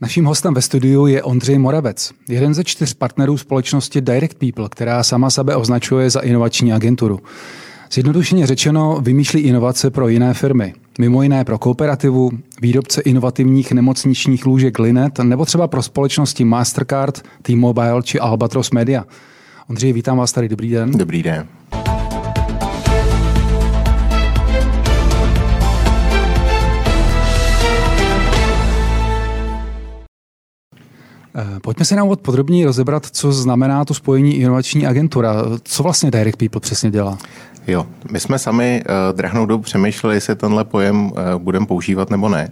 Naším 0.00 0.24
hostem 0.24 0.54
ve 0.54 0.62
studiu 0.62 1.06
je 1.06 1.22
Ondřej 1.22 1.58
Moravec, 1.58 2.12
jeden 2.28 2.54
ze 2.54 2.64
čtyř 2.64 2.94
partnerů 2.94 3.38
společnosti 3.38 4.00
Direct 4.00 4.38
People, 4.38 4.68
která 4.68 5.02
sama 5.02 5.30
sebe 5.30 5.56
označuje 5.56 6.10
za 6.10 6.20
inovační 6.20 6.72
agenturu. 6.72 7.20
Zjednodušeně 7.92 8.46
řečeno, 8.46 8.98
vymýšlí 9.02 9.40
inovace 9.40 9.90
pro 9.90 10.08
jiné 10.08 10.34
firmy. 10.34 10.74
Mimo 10.98 11.22
jiné 11.22 11.44
pro 11.44 11.58
kooperativu, 11.58 12.30
výrobce 12.62 13.00
inovativních 13.00 13.72
nemocničních 13.72 14.46
lůžek 14.46 14.78
Linet 14.78 15.18
nebo 15.18 15.44
třeba 15.44 15.68
pro 15.68 15.82
společnosti 15.82 16.44
Mastercard, 16.44 17.22
T-Mobile 17.42 18.02
či 18.02 18.20
Albatros 18.20 18.70
Media. 18.70 19.04
Ondřej, 19.70 19.92
vítám 19.92 20.18
vás 20.18 20.32
tady, 20.32 20.48
dobrý 20.48 20.70
den. 20.70 20.90
Dobrý 20.90 21.22
den. 21.22 21.46
Pojďme 31.62 31.84
si 31.84 31.96
na 31.96 32.04
úvod 32.04 32.20
podrobněji 32.20 32.64
rozebrat, 32.64 33.06
co 33.06 33.32
znamená 33.32 33.84
to 33.84 33.94
spojení 33.94 34.36
inovační 34.36 34.86
agentura. 34.86 35.34
Co 35.62 35.82
vlastně 35.82 36.10
Direct 36.10 36.38
People 36.38 36.60
přesně 36.60 36.90
dělá? 36.90 37.18
Jo, 37.66 37.86
my 38.10 38.20
jsme 38.20 38.38
sami 38.38 38.82
uh, 38.84 39.16
drahnou 39.16 39.46
dobu 39.46 39.62
přemýšleli, 39.62 40.16
jestli 40.16 40.36
tenhle 40.36 40.64
pojem 40.64 41.04
uh, 41.06 41.12
budeme 41.38 41.66
používat 41.66 42.10
nebo 42.10 42.28
ne, 42.28 42.48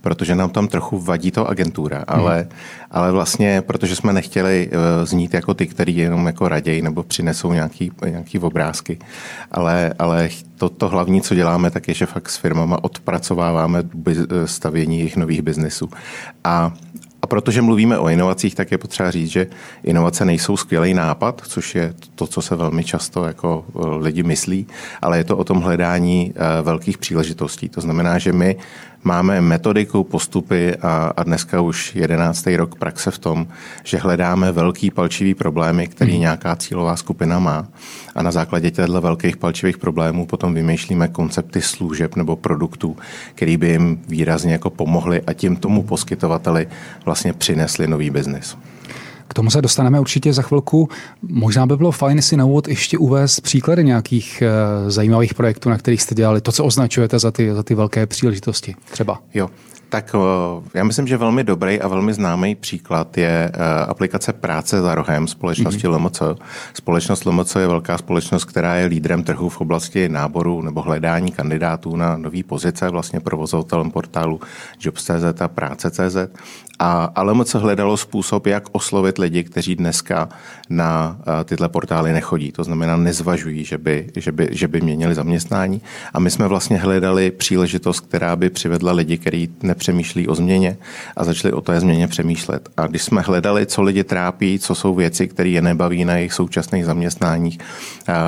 protože 0.00 0.34
nám 0.34 0.50
tam 0.50 0.68
trochu 0.68 0.98
vadí 0.98 1.30
to 1.30 1.48
agentura, 1.48 1.96
hmm. 1.96 2.04
ale, 2.08 2.46
ale 2.90 3.12
vlastně, 3.12 3.62
protože 3.62 3.96
jsme 3.96 4.12
nechtěli 4.12 4.70
uh, 4.70 5.06
znít 5.06 5.34
jako 5.34 5.54
ty, 5.54 5.66
který 5.66 5.96
jenom 5.96 6.26
jako 6.26 6.48
raději 6.48 6.82
nebo 6.82 7.02
přinesou 7.02 7.52
nějaký, 7.52 7.92
nějaký 8.08 8.38
obrázky, 8.38 8.98
ale, 9.52 9.94
ale 9.98 10.28
to, 10.56 10.68
to 10.68 10.88
hlavní, 10.88 11.20
co 11.20 11.34
děláme, 11.34 11.70
tak 11.70 11.88
je, 11.88 11.94
že 11.94 12.06
fakt 12.06 12.28
s 12.28 12.36
firmama 12.36 12.84
odpracováváme 12.84 13.82
stavění 14.44 14.98
jejich 14.98 15.16
nových 15.16 15.42
biznesů. 15.42 15.90
A 16.44 16.72
a 17.26 17.28
protože 17.28 17.62
mluvíme 17.62 17.98
o 17.98 18.08
inovacích, 18.08 18.54
tak 18.54 18.70
je 18.70 18.78
potřeba 18.78 19.10
říct, 19.10 19.30
že 19.30 19.46
inovace 19.82 20.24
nejsou 20.24 20.56
skvělý 20.56 20.94
nápad, 20.94 21.42
což 21.46 21.74
je 21.74 21.94
to, 22.14 22.26
co 22.26 22.42
se 22.42 22.56
velmi 22.56 22.84
často 22.84 23.24
jako 23.24 23.64
eh, 23.68 23.78
lidi 23.98 24.22
myslí, 24.22 24.66
ale 25.02 25.18
je 25.18 25.24
to 25.24 25.36
o 25.36 25.44
tom 25.44 25.60
hledání 25.60 26.30
eh, 26.30 26.62
velkých 26.62 26.98
příležitostí. 26.98 27.68
To 27.68 27.80
znamená, 27.80 28.18
že 28.18 28.32
my 28.32 28.56
máme 29.06 29.40
metodiku, 29.40 30.04
postupy 30.04 30.76
a, 30.76 31.12
a 31.16 31.22
dneska 31.22 31.60
už 31.60 31.94
jedenáctý 31.94 32.56
rok 32.56 32.74
praxe 32.74 33.10
v 33.10 33.18
tom, 33.18 33.46
že 33.84 33.98
hledáme 33.98 34.52
velký 34.52 34.90
palčivý 34.90 35.34
problémy, 35.34 35.86
který 35.86 36.12
hmm. 36.12 36.20
nějaká 36.20 36.56
cílová 36.56 36.96
skupina 36.96 37.38
má 37.38 37.68
a 38.14 38.22
na 38.22 38.30
základě 38.30 38.70
těchto 38.70 39.00
velkých 39.00 39.36
palčivých 39.36 39.78
problémů 39.78 40.26
potom 40.26 40.54
vymýšlíme 40.54 41.08
koncepty 41.08 41.62
služeb 41.62 42.16
nebo 42.16 42.36
produktů, 42.36 42.96
který 43.34 43.56
by 43.56 43.68
jim 43.68 44.00
výrazně 44.08 44.52
jako 44.52 44.70
pomohly 44.70 45.22
a 45.26 45.32
tím 45.32 45.56
tomu 45.56 45.82
poskytovateli 45.82 46.68
vlastně 47.04 47.32
přinesli 47.32 47.86
nový 47.86 48.10
biznis. 48.10 48.56
K 49.28 49.34
tomu 49.34 49.50
se 49.50 49.62
dostaneme 49.62 50.00
určitě 50.00 50.32
za 50.32 50.42
chvilku. 50.42 50.88
Možná 51.22 51.66
by 51.66 51.76
bylo 51.76 51.92
fajn 51.92 52.22
si 52.22 52.36
na 52.36 52.44
úvod 52.44 52.68
ještě 52.68 52.98
uvést 52.98 53.40
příklady 53.40 53.84
nějakých 53.84 54.42
uh, 54.42 54.90
zajímavých 54.90 55.34
projektů, 55.34 55.68
na 55.70 55.78
kterých 55.78 56.02
jste 56.02 56.14
dělali, 56.14 56.40
to, 56.40 56.52
co 56.52 56.64
označujete 56.64 57.18
za 57.18 57.30
ty, 57.30 57.54
za 57.54 57.62
ty 57.62 57.74
velké 57.74 58.06
příležitosti 58.06 58.74
třeba. 58.90 59.22
Jo, 59.34 59.48
tak 59.88 60.14
eh, 60.14 60.68
já 60.74 60.84
myslím, 60.84 61.06
že 61.06 61.16
velmi 61.16 61.44
dobrý 61.44 61.80
a 61.80 61.88
velmi 61.88 62.12
známý 62.12 62.54
příklad 62.54 63.18
je 63.18 63.50
eh, 63.54 63.84
aplikace 63.86 64.32
Práce 64.32 64.80
za 64.80 64.94
rohem 64.94 65.26
společnosti 65.28 65.86
mm-hmm. 65.86 66.04
LMC. 66.04 66.22
Společnost 66.74 67.24
LMC 67.24 67.56
je 67.56 67.66
velká 67.66 67.98
společnost, 67.98 68.44
která 68.44 68.74
je 68.74 68.86
lídrem 68.86 69.22
trhu 69.22 69.48
v 69.48 69.60
oblasti 69.60 70.08
náboru 70.08 70.62
nebo 70.62 70.82
hledání 70.82 71.32
kandidátů 71.32 71.96
na 71.96 72.16
nové 72.16 72.42
pozice, 72.42 72.88
vlastně 72.88 73.20
provozovatelem 73.20 73.90
portálu 73.90 74.40
Jobs.cz 74.80 75.40
a 75.40 75.48
Práce.cz. 75.48 76.16
A 76.78 77.22
LMC 77.22 77.54
hledalo 77.54 77.96
způsob, 77.96 78.46
jak 78.46 78.64
oslovit 78.72 79.18
lidi, 79.18 79.44
kteří 79.44 79.76
dneska 79.76 80.28
na 80.70 81.18
eh, 81.20 81.44
tyhle 81.44 81.68
portály 81.68 82.12
nechodí. 82.12 82.52
To 82.52 82.64
znamená, 82.64 82.96
nezvažují, 82.96 83.64
že 83.64 83.78
by, 83.78 84.10
že 84.16 84.32
by, 84.32 84.48
že 84.50 84.68
by 84.68 84.80
měnili 84.80 85.14
zaměstnání. 85.14 85.82
A 86.14 86.20
my 86.20 86.30
jsme 86.30 86.48
vlastně 86.48 86.76
hledali 86.76 87.30
příležitost, 87.30 88.00
která 88.00 88.36
by 88.36 88.50
přivedla 88.50 88.92
lidi, 88.92 89.18
kteří 89.18 89.48
nepřemýšlí 89.76 90.28
o 90.28 90.34
změně 90.34 90.76
a 91.16 91.24
začali 91.24 91.52
o 91.52 91.60
té 91.60 91.80
změně 91.80 92.08
přemýšlet. 92.08 92.68
A 92.76 92.86
když 92.86 93.02
jsme 93.02 93.20
hledali, 93.20 93.66
co 93.66 93.82
lidi 93.82 94.04
trápí, 94.04 94.58
co 94.58 94.74
jsou 94.74 94.94
věci, 94.94 95.28
které 95.28 95.48
je 95.48 95.62
nebaví 95.62 96.04
na 96.04 96.16
jejich 96.16 96.32
současných 96.32 96.84
zaměstnáních, 96.84 97.58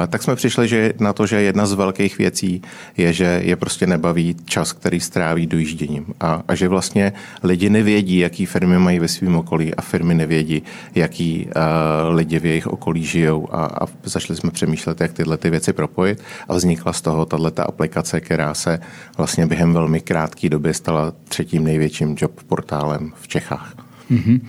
tak 0.09 0.23
jsme 0.23 0.37
přišli 0.37 0.69
že 0.69 0.93
na 1.01 1.13
to, 1.13 1.27
že 1.27 1.41
jedna 1.41 1.67
z 1.67 1.73
velkých 1.73 2.19
věcí 2.19 2.63
je, 2.97 3.13
že 3.13 3.41
je 3.45 3.57
prostě 3.57 3.87
nebaví 3.87 4.37
čas, 4.45 4.73
který 4.73 5.01
stráví 5.01 5.47
dojížděním. 5.47 6.13
A, 6.21 6.43
a 6.49 6.55
že 6.55 6.69
vlastně 6.69 7.13
lidi 7.43 7.71
nevědí, 7.71 8.19
jaký 8.19 8.47
firmy 8.47 8.79
mají 8.79 8.99
ve 8.99 9.09
svém 9.09 9.37
okolí 9.37 9.75
a 9.75 9.81
firmy 9.81 10.15
nevědí, 10.15 10.63
jaký 10.95 11.47
uh, 11.47 12.15
lidi 12.15 12.39
v 12.39 12.47
jejich 12.47 12.67
okolí 12.67 13.05
žijou. 13.05 13.49
A, 13.51 13.67
a 13.67 13.87
začali 14.05 14.37
jsme 14.37 14.51
přemýšlet, 14.51 15.01
jak 15.01 15.13
tyhle 15.13 15.37
ty 15.37 15.51
věci 15.51 15.73
propojit 15.73 16.21
a 16.49 16.55
vznikla 16.55 16.93
z 16.93 17.01
toho 17.01 17.27
tato 17.27 17.69
aplikace, 17.69 18.21
která 18.21 18.55
se 18.55 18.81
vlastně 19.17 19.47
během 19.47 19.73
velmi 19.73 20.01
krátké 20.01 20.49
doby 20.49 20.75
stala 20.75 21.13
třetím 21.39 21.65
největším 21.65 22.17
job 22.19 22.33
portálem 22.49 23.13
v 23.21 23.29
Čechách. 23.29 23.75
Mm-hmm. 24.11 24.41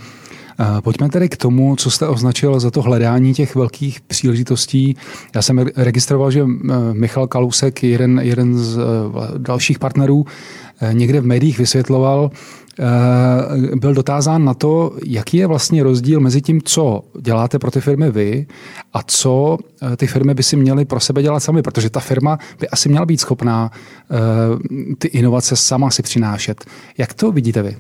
Pojďme 0.84 1.10
tedy 1.10 1.30
k 1.30 1.38
tomu, 1.38 1.76
co 1.76 1.92
jste 1.92 2.08
označil 2.08 2.60
za 2.60 2.72
to 2.72 2.82
hledání 2.82 3.34
těch 3.34 3.56
velkých 3.56 4.02
příležitostí. 4.02 4.96
Já 5.36 5.42
jsem 5.42 5.66
registroval, 5.76 6.32
že 6.32 6.46
Michal 6.94 7.28
Kalusek, 7.28 7.84
jeden, 7.84 8.20
jeden 8.20 8.58
z 8.58 8.78
e, 8.78 8.82
dalších 9.38 9.80
partnerů, 9.80 10.26
e, 10.82 10.94
někde 10.94 11.22
v 11.22 11.26
médiích 11.26 11.58
vysvětloval, 11.58 12.32
byl 13.76 13.94
dotázán 13.94 14.46
na 14.46 14.54
to, 14.54 14.96
jaký 15.06 15.38
je 15.38 15.48
vlastně 15.48 15.84
rozdíl 15.84 16.20
mezi 16.20 16.42
tím, 16.42 16.62
co 16.62 17.04
děláte 17.22 17.60
pro 17.60 17.72
ty 17.72 17.82
firmy 17.82 18.12
vy 18.12 18.48
a 18.94 19.04
co 19.04 19.58
ty 19.98 20.08
firmy 20.08 20.34
by 20.34 20.44
si 20.44 20.56
měly 20.56 20.86
pro 20.86 21.00
sebe 21.00 21.22
dělat 21.22 21.40
sami, 21.40 21.62
protože 21.62 21.90
ta 21.90 22.00
firma 22.00 22.40
by 22.60 22.70
asi 22.70 22.90
měla 22.90 23.06
být 23.06 23.22
schopná 23.22 23.72
ty 24.98 25.08
inovace 25.08 25.56
sama 25.56 25.92
si 25.92 26.04
přinášet. 26.04 26.66
Jak 26.98 27.14
to 27.14 27.32
vidíte 27.32 27.62
vy? 27.62 27.78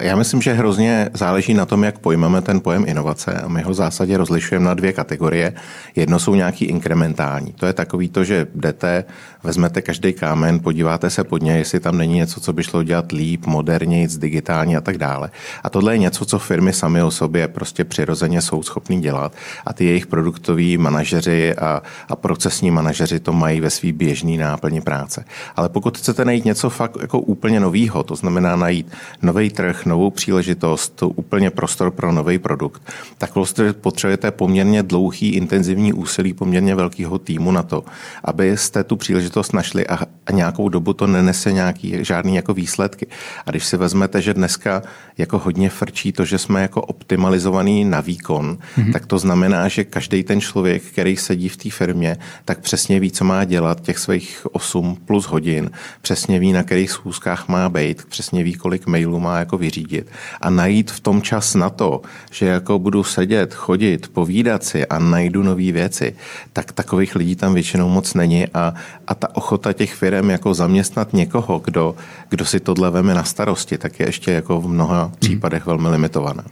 Já 0.00 0.16
myslím, 0.16 0.42
že 0.42 0.52
hrozně 0.52 1.10
záleží 1.14 1.54
na 1.54 1.66
tom, 1.66 1.84
jak 1.84 1.98
pojmeme 1.98 2.42
ten 2.42 2.60
pojem 2.60 2.84
inovace 2.86 3.34
a 3.34 3.48
my 3.48 3.62
ho 3.62 3.70
v 3.70 3.74
zásadě 3.74 4.16
rozlišujeme 4.16 4.64
na 4.64 4.74
dvě 4.74 4.92
kategorie. 4.92 5.52
Jedno 5.96 6.18
jsou 6.18 6.34
nějaký 6.34 6.64
inkrementální. 6.64 7.52
To 7.52 7.66
je 7.66 7.72
takový 7.72 8.08
to, 8.08 8.24
že 8.24 8.46
jdete, 8.54 9.04
vezmete 9.42 9.82
každý 9.82 10.12
kámen, 10.12 10.60
podíváte 10.60 11.10
se 11.10 11.24
pod 11.24 11.42
něj, 11.42 11.58
jestli 11.58 11.80
tam 11.80 11.98
není 11.98 12.14
něco, 12.14 12.40
co 12.40 12.52
by 12.52 12.62
šlo 12.62 12.82
dělat 12.82 13.12
líp, 13.12 13.46
moderněji, 13.46 14.08
digitálně 14.18 14.76
a 14.76 14.80
tak 14.80 14.98
dále. 14.98 15.30
A 15.62 15.70
tohle 15.70 15.94
je 15.94 15.98
něco, 15.98 16.24
co 16.24 16.38
firmy 16.38 16.72
sami 16.72 17.02
o 17.02 17.10
sobě 17.10 17.48
prostě 17.48 17.84
přirozeně 17.84 18.42
jsou 18.42 18.62
schopní 18.62 19.00
dělat 19.00 19.32
a 19.66 19.72
ty 19.72 19.84
jejich 19.84 20.06
produktoví 20.06 20.78
manažeři 20.78 21.54
a, 21.54 21.82
a 22.08 22.16
procesní 22.16 22.70
manažeři 22.70 23.20
to 23.20 23.32
mají 23.32 23.60
ve 23.60 23.70
svý 23.70 23.92
běžný 23.92 24.36
náplni 24.36 24.80
práce. 24.80 25.24
Ale 25.56 25.68
pokud 25.68 25.98
chcete 25.98 26.24
najít 26.24 26.44
něco 26.44 26.70
fakt 26.70 26.96
jako 27.00 27.18
úplně 27.18 27.60
novýho, 27.60 28.02
to 28.02 28.16
znamená 28.16 28.56
najít 28.56 28.92
nový 29.22 29.50
trh, 29.50 29.63
novou 29.86 30.10
příležitost, 30.10 30.92
to 30.96 31.08
úplně 31.08 31.50
prostor 31.50 31.90
pro 31.90 32.12
nový 32.12 32.38
produkt, 32.38 32.82
tak 33.18 33.34
vlastně 33.34 33.72
potřebujete 33.72 34.30
poměrně 34.30 34.82
dlouhý, 34.82 35.28
intenzivní 35.28 35.92
úsilí 35.92 36.32
poměrně 36.32 36.74
velkého 36.74 37.18
týmu 37.18 37.52
na 37.52 37.62
to, 37.62 37.84
abyste 38.24 38.84
tu 38.84 38.96
příležitost 38.96 39.52
našli 39.52 39.86
a, 39.86 39.98
a 40.26 40.32
nějakou 40.32 40.68
dobu 40.68 40.92
to 40.92 41.06
nenese 41.06 41.52
nějaký 41.52 42.04
žádný 42.04 42.36
jako 42.36 42.54
výsledky. 42.54 43.06
A 43.46 43.50
když 43.50 43.64
si 43.64 43.76
vezmete, 43.76 44.22
že 44.22 44.34
dneska 44.34 44.82
jako 45.18 45.38
hodně 45.38 45.70
frčí 45.70 46.12
to, 46.12 46.24
že 46.24 46.38
jsme 46.38 46.62
jako 46.62 46.82
optimalizovaný 46.82 47.84
na 47.84 48.00
výkon, 48.00 48.58
mm-hmm. 48.78 48.92
tak 48.92 49.06
to 49.06 49.18
znamená, 49.18 49.68
že 49.68 49.84
každý 49.84 50.22
ten 50.22 50.40
člověk, 50.40 50.82
který 50.82 51.16
sedí 51.16 51.48
v 51.48 51.56
té 51.56 51.70
firmě, 51.70 52.16
tak 52.44 52.58
přesně 52.58 53.00
ví, 53.00 53.10
co 53.10 53.24
má 53.24 53.44
dělat 53.44 53.80
těch 53.80 53.98
svých 53.98 54.46
8 54.52 54.96
plus 55.04 55.26
hodin, 55.26 55.70
přesně 56.02 56.38
ví, 56.38 56.52
na 56.52 56.62
kterých 56.62 56.90
schůzkách 56.90 57.48
má 57.48 57.68
být, 57.68 58.04
přesně 58.04 58.42
ví, 58.42 58.54
kolik 58.54 58.86
mailů 58.86 59.20
má 59.20 59.38
jako 59.38 59.53
jako 59.54 59.58
vyřídit 59.58 60.06
a 60.40 60.50
najít 60.50 60.90
v 60.90 61.00
tom 61.00 61.22
čas 61.22 61.54
na 61.54 61.70
to, 61.70 62.02
že 62.30 62.46
jako 62.46 62.78
budu 62.78 63.04
sedět, 63.04 63.54
chodit, 63.54 64.08
povídat 64.12 64.64
si 64.64 64.86
a 64.86 64.98
najdu 64.98 65.42
nové 65.42 65.72
věci, 65.72 66.14
tak 66.52 66.72
takových 66.72 67.14
lidí 67.14 67.36
tam 67.36 67.54
většinou 67.54 67.88
moc 67.88 68.14
není 68.14 68.46
a, 68.54 68.74
a 69.06 69.14
ta 69.14 69.28
ochota 69.36 69.72
těch 69.72 69.94
firm 69.94 70.30
jako 70.30 70.54
zaměstnat 70.54 71.12
někoho, 71.12 71.62
kdo, 71.64 71.94
kdo 72.30 72.44
si 72.44 72.60
tohle 72.60 72.90
veme 72.90 73.14
na 73.14 73.24
starosti, 73.24 73.78
tak 73.78 74.00
je 74.00 74.06
ještě 74.06 74.32
jako 74.32 74.60
v 74.60 74.68
mnoha 74.68 75.02
hmm. 75.04 75.14
případech 75.18 75.66
velmi 75.66 75.88
limitovaná. 75.88 76.44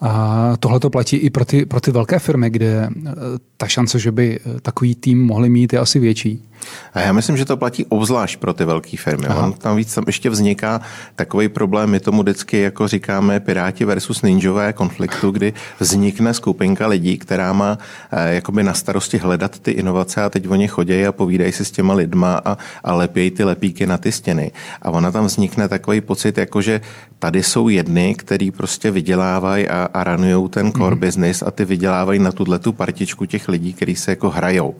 A 0.00 0.56
tohle 0.60 0.80
to 0.80 0.90
platí 0.90 1.16
i 1.16 1.30
pro 1.30 1.44
ty, 1.44 1.66
pro 1.66 1.80
ty 1.80 1.90
velké 1.92 2.18
firmy, 2.18 2.50
kde 2.50 2.88
eh, 2.88 3.12
ta 3.56 3.66
šance, 3.68 3.98
že 3.98 4.12
by 4.12 4.38
eh, 4.40 4.60
takový 4.60 4.94
tým 4.94 5.26
mohli 5.26 5.50
mít, 5.50 5.72
je 5.72 5.78
asi 5.78 5.98
větší. 5.98 6.49
A 6.94 7.00
já 7.00 7.12
myslím, 7.12 7.36
že 7.36 7.44
to 7.44 7.56
platí 7.56 7.86
obzvlášť 7.88 8.38
pro 8.38 8.54
ty 8.54 8.64
velké 8.64 8.96
firmy. 8.96 9.28
On 9.28 9.52
tam 9.52 9.76
víc 9.76 9.94
tam 9.94 10.04
ještě 10.06 10.30
vzniká 10.30 10.80
takový 11.14 11.48
problém, 11.48 11.90
my 11.90 12.00
tomu 12.00 12.22
vždycky 12.22 12.60
jako 12.60 12.88
říkáme 12.88 13.40
Piráti 13.40 13.84
versus 13.84 14.22
ninjové 14.22 14.72
konfliktu, 14.72 15.30
kdy 15.30 15.52
vznikne 15.80 16.34
skupinka 16.34 16.86
lidí, 16.86 17.18
která 17.18 17.52
má 17.52 17.78
eh, 18.12 18.34
jakoby 18.34 18.62
na 18.62 18.74
starosti 18.74 19.18
hledat 19.18 19.58
ty 19.58 19.70
inovace 19.70 20.22
a 20.22 20.30
teď 20.30 20.48
oni 20.48 20.68
chodí 20.68 21.06
a 21.06 21.12
povídají 21.12 21.52
si 21.52 21.64
s 21.64 21.70
těma 21.70 21.94
lidma 21.94 22.40
a, 22.44 22.58
a 22.84 22.94
lepějí 22.94 23.30
ty 23.30 23.44
lepíky 23.44 23.86
na 23.86 23.98
ty 23.98 24.12
stěny. 24.12 24.52
A 24.82 24.90
ona 24.90 25.12
tam 25.12 25.26
vznikne 25.26 25.68
takový 25.68 26.00
pocit, 26.00 26.38
jako 26.38 26.62
že 26.62 26.80
tady 27.18 27.42
jsou 27.42 27.68
jedny, 27.68 28.14
který 28.14 28.50
prostě 28.50 28.90
vydělávají 28.90 29.68
a, 29.68 29.88
a 29.94 30.04
ranujou 30.04 30.48
ten 30.48 30.72
core 30.72 30.94
mm. 30.94 31.00
business 31.00 31.42
a 31.42 31.50
ty 31.50 31.64
vydělávají 31.64 32.18
na 32.18 32.32
tuhle 32.32 32.58
tu 32.58 32.72
partičku 32.72 33.26
těch 33.26 33.48
lidí, 33.48 33.72
kteří 33.72 33.96
se 33.96 34.10
jako 34.10 34.30
hrajou. 34.30 34.74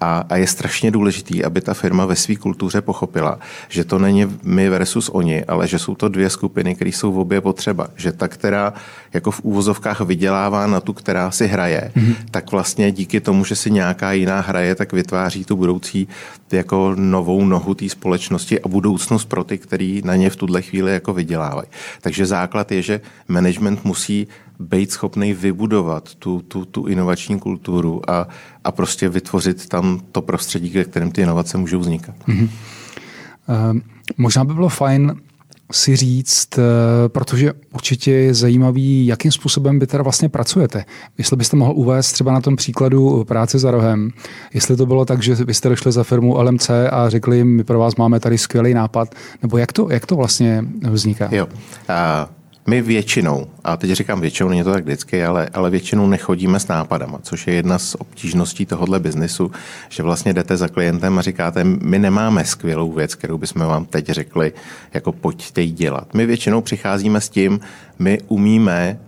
A, 0.00 0.24
a 0.28 0.36
je 0.36 0.46
strašně 0.46 0.90
důležitý, 0.90 1.33
aby 1.42 1.60
ta 1.60 1.74
firma 1.74 2.06
ve 2.06 2.16
své 2.16 2.36
kultuře 2.36 2.80
pochopila, 2.80 3.38
že 3.68 3.84
to 3.84 3.98
není 3.98 4.38
my 4.42 4.68
versus 4.68 5.10
oni, 5.12 5.44
ale 5.44 5.68
že 5.68 5.78
jsou 5.78 5.94
to 5.94 6.08
dvě 6.08 6.30
skupiny, 6.30 6.74
které 6.74 6.90
jsou 6.90 7.12
v 7.12 7.18
obě 7.18 7.40
potřeba. 7.40 7.88
Že 7.96 8.12
ta, 8.12 8.28
která 8.28 8.72
jako 9.12 9.30
v 9.30 9.40
úvozovkách 9.40 10.00
vydělává 10.00 10.66
na 10.66 10.80
tu, 10.80 10.92
která 10.92 11.30
si 11.30 11.46
hraje, 11.46 11.92
mm-hmm. 11.96 12.16
tak 12.30 12.52
vlastně 12.52 12.92
díky 12.92 13.20
tomu, 13.20 13.44
že 13.44 13.56
si 13.56 13.70
nějaká 13.70 14.12
jiná 14.12 14.40
hraje, 14.40 14.74
tak 14.74 14.92
vytváří 14.92 15.44
tu 15.44 15.56
budoucí 15.56 16.08
jako 16.52 16.94
novou 16.98 17.44
nohu 17.44 17.74
té 17.74 17.88
společnosti 17.88 18.60
a 18.60 18.68
budoucnost 18.68 19.24
pro 19.24 19.44
ty, 19.44 19.58
který 19.58 20.02
na 20.04 20.16
ně 20.16 20.30
v 20.30 20.36
tuhle 20.36 20.62
chvíli 20.62 20.92
jako 20.92 21.12
vydělávají. 21.12 21.68
Takže 22.00 22.26
základ 22.26 22.72
je, 22.72 22.82
že 22.82 23.00
management 23.28 23.84
musí 23.84 24.28
být 24.58 24.92
schopný 24.92 25.34
vybudovat 25.34 26.14
tu, 26.14 26.40
tu, 26.40 26.64
tu 26.64 26.86
inovační 26.86 27.40
kulturu 27.40 28.10
a, 28.10 28.28
a 28.64 28.72
prostě 28.72 29.08
vytvořit 29.08 29.68
tam 29.68 30.00
to 30.12 30.22
prostředí, 30.22 30.70
ve 30.70 30.84
kterém 30.84 31.10
ty 31.10 31.22
inovace 31.22 31.58
můžou 31.58 31.78
vznikat. 31.78 32.14
Mm-hmm. 32.28 32.48
Uh, 33.48 33.80
možná 34.16 34.44
by 34.44 34.54
bylo 34.54 34.68
fajn 34.68 35.14
si 35.72 35.96
říct, 35.96 36.58
eh, 36.58 36.62
protože 37.08 37.52
určitě 37.72 38.10
je 38.10 38.34
zajímavý, 38.34 39.06
jakým 39.06 39.32
způsobem 39.32 39.78
vy 39.78 39.86
teda 39.86 40.02
vlastně 40.02 40.28
pracujete. 40.28 40.84
Jestli 41.18 41.36
byste 41.36 41.56
mohl 41.56 41.72
uvést 41.76 42.12
třeba 42.12 42.32
na 42.32 42.40
tom 42.40 42.56
příkladu 42.56 43.24
práce 43.24 43.58
za 43.58 43.70
rohem, 43.70 44.10
jestli 44.54 44.76
to 44.76 44.86
bylo 44.86 45.04
tak, 45.04 45.22
že 45.22 45.34
vy 45.34 45.54
jste 45.54 45.68
došli 45.68 45.92
za 45.92 46.04
firmu 46.04 46.42
LMC 46.42 46.70
a 46.90 47.08
řekli 47.08 47.36
jim, 47.36 47.56
my 47.56 47.64
pro 47.64 47.78
vás 47.78 47.96
máme 47.96 48.20
tady 48.20 48.38
skvělý 48.38 48.74
nápad, 48.74 49.14
nebo 49.42 49.58
jak 49.58 49.72
to, 49.72 49.88
jak 49.90 50.06
to 50.06 50.16
vlastně 50.16 50.64
vzniká? 50.90 51.28
Jo. 51.32 51.46
Uh... 51.46 52.43
My 52.66 52.82
většinou, 52.82 53.46
a 53.64 53.76
teď 53.76 53.90
říkám 53.90 54.20
většinou, 54.20 54.48
není 54.48 54.64
to 54.64 54.72
tak 54.72 54.84
vždycky, 54.84 55.24
ale, 55.24 55.48
ale 55.54 55.70
většinou 55.70 56.06
nechodíme 56.06 56.60
s 56.60 56.68
nápadama, 56.68 57.18
což 57.22 57.46
je 57.46 57.54
jedna 57.54 57.78
z 57.78 57.94
obtížností 57.94 58.66
tohohle 58.66 59.00
biznisu, 59.00 59.50
že 59.88 60.02
vlastně 60.02 60.32
jdete 60.32 60.56
za 60.56 60.68
klientem 60.68 61.18
a 61.18 61.22
říkáte, 61.22 61.64
my 61.64 61.98
nemáme 61.98 62.44
skvělou 62.44 62.92
věc, 62.92 63.14
kterou 63.14 63.38
bychom 63.38 63.62
vám 63.66 63.84
teď 63.84 64.06
řekli, 64.06 64.52
jako 64.94 65.12
pojďte 65.12 65.62
ji 65.62 65.70
dělat. 65.70 66.14
My 66.14 66.26
většinou 66.26 66.60
přicházíme 66.60 67.20
s 67.20 67.28
tím, 67.28 67.60
my 67.98 68.18
umíme 68.28 69.00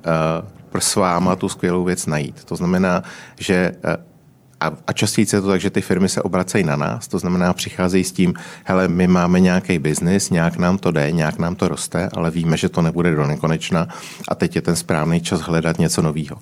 uh, 0.72 0.80
s 0.80 0.96
váma 0.96 1.36
tu 1.36 1.48
skvělou 1.48 1.84
věc 1.84 2.06
najít. 2.06 2.44
To 2.44 2.56
znamená, 2.56 3.02
že 3.38 3.72
uh, 3.84 4.15
a, 4.60 4.72
a 4.86 4.92
častěji 4.92 5.26
je 5.32 5.40
to 5.40 5.48
tak, 5.48 5.60
že 5.60 5.70
ty 5.70 5.80
firmy 5.80 6.08
se 6.08 6.22
obracejí 6.22 6.64
na 6.64 6.76
nás, 6.76 7.08
to 7.08 7.18
znamená, 7.18 7.52
přicházejí 7.52 8.04
s 8.04 8.12
tím, 8.12 8.34
hele, 8.64 8.88
my 8.88 9.06
máme 9.06 9.40
nějaký 9.40 9.78
biznis, 9.78 10.30
nějak 10.30 10.56
nám 10.56 10.78
to 10.78 10.90
jde, 10.90 11.12
nějak 11.12 11.38
nám 11.38 11.54
to 11.54 11.68
roste, 11.68 12.08
ale 12.12 12.30
víme, 12.30 12.56
že 12.56 12.68
to 12.68 12.82
nebude 12.82 13.14
do 13.14 13.26
nekonečna 13.26 13.88
a 14.28 14.34
teď 14.34 14.56
je 14.56 14.62
ten 14.62 14.76
správný 14.76 15.20
čas 15.20 15.40
hledat 15.40 15.78
něco 15.78 16.02
nového. 16.02 16.36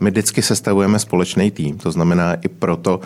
My 0.00 0.10
vždycky 0.10 0.42
sestavujeme 0.42 0.98
společný 0.98 1.50
tým, 1.50 1.78
to 1.78 1.92
znamená 1.92 2.34
i 2.34 2.48
proto 2.48 3.00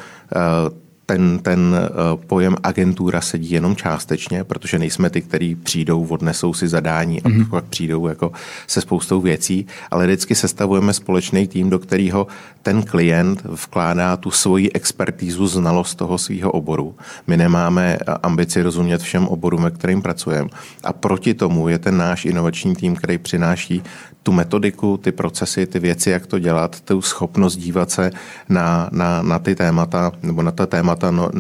ten, 1.09 1.39
ten 1.39 1.77
eh, 1.77 1.89
pojem 2.27 2.57
agentura 2.63 3.21
sedí 3.21 3.51
jenom 3.51 3.77
částečně, 3.77 4.45
protože 4.45 4.79
nejsme 4.79 5.11
ty, 5.11 5.23
kteří 5.23 5.55
přijdou, 5.55 6.07
odnesou 6.07 6.55
si 6.55 6.69
zadání 6.69 7.23
a 7.23 7.29
mm-hmm. 7.29 7.49
pak 7.49 7.65
přijdou 7.65 8.07
jako 8.07 8.33
se 8.67 8.81
spoustou 8.81 9.21
věcí, 9.21 9.67
ale 9.91 10.07
vždycky 10.07 10.35
sestavujeme 10.35 10.93
společný 10.93 11.49
tým, 11.49 11.71
do 11.71 11.79
kterého 11.79 12.27
ten 12.63 12.83
klient 12.83 13.45
vkládá 13.45 14.17
tu 14.17 14.31
svoji 14.31 14.73
expertízu, 14.73 15.47
znalost 15.47 15.95
toho 15.95 16.19
svého 16.19 16.51
oboru. 16.53 16.95
My 17.27 17.37
nemáme 17.37 17.99
eh, 18.01 18.15
ambici 18.23 18.63
rozumět 18.63 19.03
všem 19.03 19.29
oborům, 19.29 19.63
ve 19.63 19.71
kterým 19.71 20.03
pracujeme. 20.03 20.49
A 20.85 20.93
proti 20.93 21.35
tomu 21.35 21.69
je 21.69 21.79
ten 21.79 21.97
náš 21.97 22.25
inovační 22.25 22.77
tým, 22.77 22.97
který 22.97 23.19
přináší 23.19 23.83
tu 24.23 24.33
metodiku, 24.33 24.97
ty 24.97 25.13
procesy, 25.13 25.67
ty 25.67 25.79
věci, 25.79 26.11
jak 26.11 26.27
to 26.27 26.39
dělat, 26.39 26.81
tu 26.81 27.03
schopnost 27.03 27.57
dívat 27.57 27.91
se 27.91 28.11
na, 28.49 28.89
na, 28.93 29.23
na 29.23 29.39
ty 29.39 29.55
témata 29.55 30.13
nebo 30.23 30.43
na 30.43 30.51
ta 30.51 30.67
témata 30.67 31.11
no, 31.11 31.31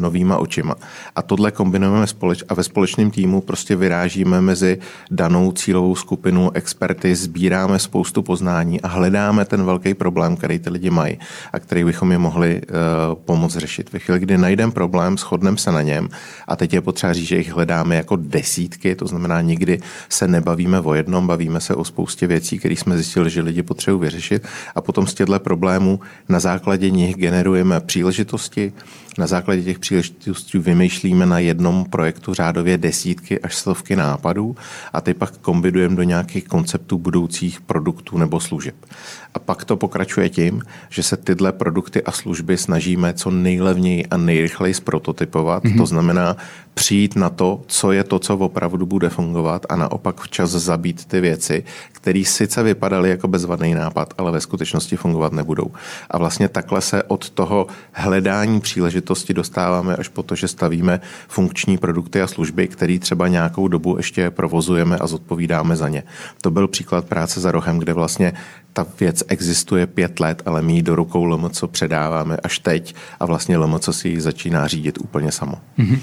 novýma 0.00 0.36
očima. 0.36 0.74
A 1.16 1.22
tohle 1.22 1.50
kombinujeme 1.50 2.06
společ, 2.06 2.44
a 2.48 2.54
ve 2.54 2.62
společném 2.62 3.10
týmu 3.10 3.40
prostě 3.40 3.76
vyrážíme 3.76 4.40
mezi 4.40 4.78
danou 5.10 5.52
cílovou 5.52 5.96
skupinu 5.96 6.50
experty, 6.54 7.14
sbíráme 7.14 7.78
spoustu 7.78 8.22
poznání 8.22 8.80
a 8.80 8.88
hledáme 8.88 9.44
ten 9.44 9.64
velký 9.64 9.94
problém, 9.94 10.36
který 10.36 10.58
ty 10.58 10.70
lidi 10.70 10.90
mají 10.90 11.18
a 11.52 11.58
který 11.58 11.84
bychom 11.84 12.12
je 12.12 12.18
mohli 12.18 12.62
uh, 12.62 13.14
pomoct 13.24 13.56
řešit. 13.56 13.92
Ve 13.92 13.98
chvíli, 13.98 14.20
kdy 14.20 14.38
najdeme 14.38 14.72
problém, 14.72 15.18
shodneme 15.18 15.56
se 15.56 15.72
na 15.72 15.82
něm 15.82 16.08
a 16.48 16.56
teď 16.56 16.72
je 16.74 16.80
potřeba 16.80 17.12
říct, 17.12 17.28
že 17.28 17.36
jich 17.36 17.52
hledáme 17.52 17.96
jako 17.96 18.16
desítky, 18.16 18.94
to 18.94 19.06
znamená, 19.06 19.40
nikdy 19.40 19.80
se 20.08 20.28
nebavíme 20.28 20.80
o 20.80 20.94
jednom, 20.94 21.26
bavíme 21.26 21.60
se 21.60 21.74
o 21.74 21.84
spoustě 21.84 22.03
spoustě 22.04 22.26
věcí, 22.26 22.58
které 22.58 22.76
jsme 22.76 22.94
zjistili, 22.96 23.30
že 23.30 23.40
lidi 23.40 23.62
potřebují 23.62 24.00
vyřešit. 24.00 24.46
A 24.74 24.80
potom 24.80 25.06
z 25.06 25.14
těchto 25.14 25.40
problémů 25.40 26.00
na 26.28 26.40
základě 26.40 26.90
nich 26.90 27.16
generujeme 27.16 27.80
příležitosti, 27.80 28.72
na 29.18 29.26
základě 29.26 29.62
těch 29.62 29.78
příležitostí 29.78 30.58
vymýšlíme 30.58 31.26
na 31.26 31.38
jednom 31.38 31.84
projektu 31.84 32.34
řádově 32.34 32.78
desítky 32.78 33.40
až 33.40 33.54
stovky 33.56 33.96
nápadů 33.96 34.56
a 34.92 35.00
ty 35.00 35.14
pak 35.14 35.36
kombinujeme 35.36 35.96
do 35.96 36.02
nějakých 36.02 36.44
konceptů 36.44 36.98
budoucích 36.98 37.60
produktů 37.60 38.18
nebo 38.18 38.40
služeb. 38.40 38.74
A 39.34 39.38
pak 39.38 39.64
to 39.64 39.76
pokračuje 39.76 40.28
tím, 40.28 40.62
že 40.88 41.02
se 41.02 41.16
tyhle 41.16 41.52
produkty 41.52 42.02
a 42.02 42.12
služby 42.12 42.56
snažíme 42.56 43.14
co 43.14 43.30
nejlevněji 43.30 44.06
a 44.06 44.16
nejrychleji 44.16 44.74
zprototypovat. 44.74 45.64
Mm-hmm. 45.64 45.76
To 45.76 45.86
znamená 45.86 46.36
přijít 46.74 47.16
na 47.16 47.30
to, 47.30 47.62
co 47.66 47.92
je 47.92 48.04
to, 48.04 48.18
co 48.18 48.36
opravdu 48.36 48.86
bude 48.86 49.08
fungovat 49.08 49.66
a 49.68 49.76
naopak 49.76 50.20
včas 50.20 50.50
zabít 50.50 51.04
ty 51.04 51.20
věci, 51.20 51.64
které 51.92 52.22
sice 52.26 52.62
vypadaly 52.62 53.10
jako 53.10 53.28
bezvadný 53.28 53.74
nápad, 53.74 54.14
ale 54.18 54.32
ve 54.32 54.40
skutečnosti 54.40 54.96
fungovat 54.96 55.32
nebudou. 55.32 55.70
A 56.10 56.18
vlastně 56.18 56.48
takhle 56.48 56.80
se 56.80 57.02
od 57.02 57.30
toho 57.30 57.66
hledání 57.92 58.60
příležitosti 58.60 59.03
dostáváme 59.34 59.96
až 59.96 60.08
po 60.08 60.22
to, 60.22 60.34
že 60.34 60.48
stavíme 60.48 61.00
funkční 61.28 61.78
produkty 61.78 62.22
a 62.22 62.26
služby, 62.26 62.68
které 62.68 62.98
třeba 62.98 63.28
nějakou 63.28 63.68
dobu 63.68 63.96
ještě 63.96 64.30
provozujeme 64.30 64.98
a 64.98 65.06
zodpovídáme 65.06 65.76
za 65.76 65.88
ně. 65.88 66.02
To 66.40 66.50
byl 66.50 66.68
příklad 66.68 67.04
práce 67.04 67.40
za 67.40 67.52
rohem, 67.52 67.78
kde 67.78 67.92
vlastně 67.92 68.32
ta 68.72 68.86
věc 69.00 69.22
existuje 69.28 69.86
pět 69.86 70.20
let, 70.20 70.42
ale 70.46 70.62
my 70.62 70.72
ji 70.72 70.82
do 70.82 70.94
rukou 70.94 71.24
LMC 71.24 71.64
předáváme 71.66 72.36
až 72.36 72.58
teď 72.58 72.94
a 73.20 73.26
vlastně 73.26 73.58
LMC 73.58 73.88
si 73.90 74.08
ji 74.08 74.20
začíná 74.20 74.66
řídit 74.66 74.98
úplně 74.98 75.32
samo. 75.32 75.54
Mm-hmm. 75.78 75.98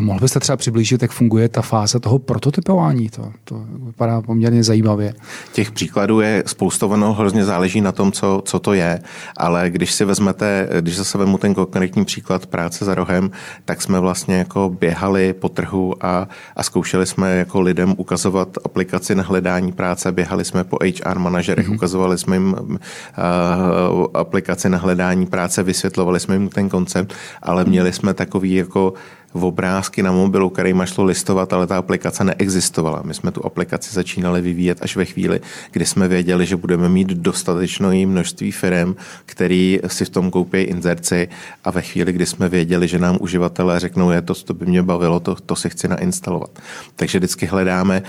Mohl 0.00 0.20
byste 0.20 0.40
třeba 0.40 0.56
přiblížit, 0.56 1.02
jak 1.02 1.10
funguje 1.10 1.48
ta 1.48 1.62
fáze 1.62 2.00
toho 2.00 2.18
prototypování? 2.18 3.08
To, 3.08 3.32
to 3.44 3.64
vypadá 3.86 4.22
poměrně 4.22 4.64
zajímavě. 4.64 5.14
Těch 5.52 5.70
příkladů 5.70 6.20
je 6.20 6.42
spoustováno, 6.46 7.12
hrozně 7.12 7.44
záleží 7.44 7.80
na 7.80 7.92
tom, 7.92 8.12
co, 8.12 8.42
co 8.44 8.58
to 8.58 8.72
je, 8.72 9.00
ale 9.36 9.70
když 9.70 9.92
si 9.92 10.04
vezmete, 10.04 10.68
když 10.80 10.96
zase 10.96 11.18
vezmu 11.18 11.38
ten 11.38 11.54
konkrétní 11.54 12.04
příklad 12.04 12.46
práce 12.46 12.84
za 12.84 12.94
rohem, 12.94 13.30
tak 13.64 13.82
jsme 13.82 14.00
vlastně 14.00 14.34
jako 14.34 14.76
běhali 14.80 15.32
po 15.32 15.48
trhu 15.48 15.94
a, 16.00 16.28
a 16.56 16.62
zkoušeli 16.62 17.06
jsme 17.06 17.36
jako 17.36 17.60
lidem 17.60 17.94
ukazovat 17.96 18.48
aplikaci 18.64 19.14
na 19.14 19.22
hledání 19.22 19.72
práce, 19.72 20.12
běhali 20.12 20.44
jsme 20.44 20.64
po 20.64 20.78
HR 21.04 21.18
manažerech, 21.18 21.68
mm-hmm. 21.68 21.74
ukazovali 21.74 22.18
jsme 22.18 22.36
jim 22.36 22.56
uh, 22.58 24.06
aplikaci 24.14 24.68
na 24.68 24.78
hledání 24.78 25.26
práce, 25.26 25.62
vysvětlovali 25.62 26.20
jsme 26.20 26.34
jim 26.34 26.48
ten 26.48 26.68
koncept, 26.68 27.14
ale 27.42 27.64
měli 27.64 27.92
jsme 27.92 28.14
takový 28.14 28.54
jako 28.54 28.94
v 29.36 29.44
obrázky 29.44 30.02
na 30.02 30.12
mobilu, 30.12 30.50
kterýma 30.50 30.86
šlo 30.86 31.04
listovat, 31.04 31.52
ale 31.52 31.66
ta 31.66 31.78
aplikace 31.78 32.24
neexistovala. 32.24 33.02
My 33.04 33.14
jsme 33.14 33.30
tu 33.30 33.46
aplikaci 33.46 33.94
začínali 33.94 34.40
vyvíjet 34.40 34.78
až 34.80 34.96
ve 34.96 35.04
chvíli, 35.04 35.40
kdy 35.70 35.86
jsme 35.86 36.08
věděli, 36.08 36.46
že 36.46 36.56
budeme 36.56 36.88
mít 36.88 37.08
dostatečné 37.08 38.06
množství 38.06 38.52
firm, 38.52 38.94
který 39.26 39.80
si 39.86 40.04
v 40.04 40.10
tom 40.10 40.30
koupí 40.30 40.58
inzerci 40.58 41.28
a 41.64 41.70
ve 41.70 41.82
chvíli, 41.82 42.12
kdy 42.12 42.26
jsme 42.26 42.48
věděli, 42.48 42.88
že 42.88 42.98
nám 42.98 43.18
uživatelé 43.20 43.80
řeknou, 43.80 44.10
je 44.10 44.22
to, 44.22 44.34
to 44.34 44.54
by 44.54 44.66
mě 44.66 44.82
bavilo, 44.82 45.20
to, 45.20 45.34
to 45.34 45.56
si 45.56 45.70
chci 45.70 45.88
nainstalovat. 45.88 46.50
Takže 46.96 47.18
vždycky 47.18 47.46
hledáme 47.46 48.02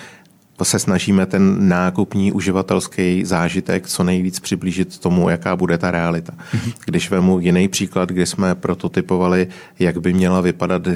se 0.66 0.80
snažíme 0.80 1.26
ten 1.26 1.68
nákupní 1.68 2.32
uživatelský 2.32 3.26
zážitek 3.26 3.88
co 3.88 4.04
nejvíc 4.04 4.40
přiblížit 4.40 5.00
tomu, 5.00 5.30
jaká 5.30 5.56
bude 5.56 5.78
ta 5.78 5.92
realita. 5.92 6.34
Mhm. 6.54 6.72
Když 6.86 7.10
vemu 7.10 7.40
jiný 7.40 7.68
příklad, 7.68 8.10
kdy 8.10 8.26
jsme 8.26 8.56
prototypovali, 8.56 9.48
jak 9.80 9.98
by 9.98 10.14
měla 10.14 10.42
vypadat 10.42 10.88
eh, 10.88 10.94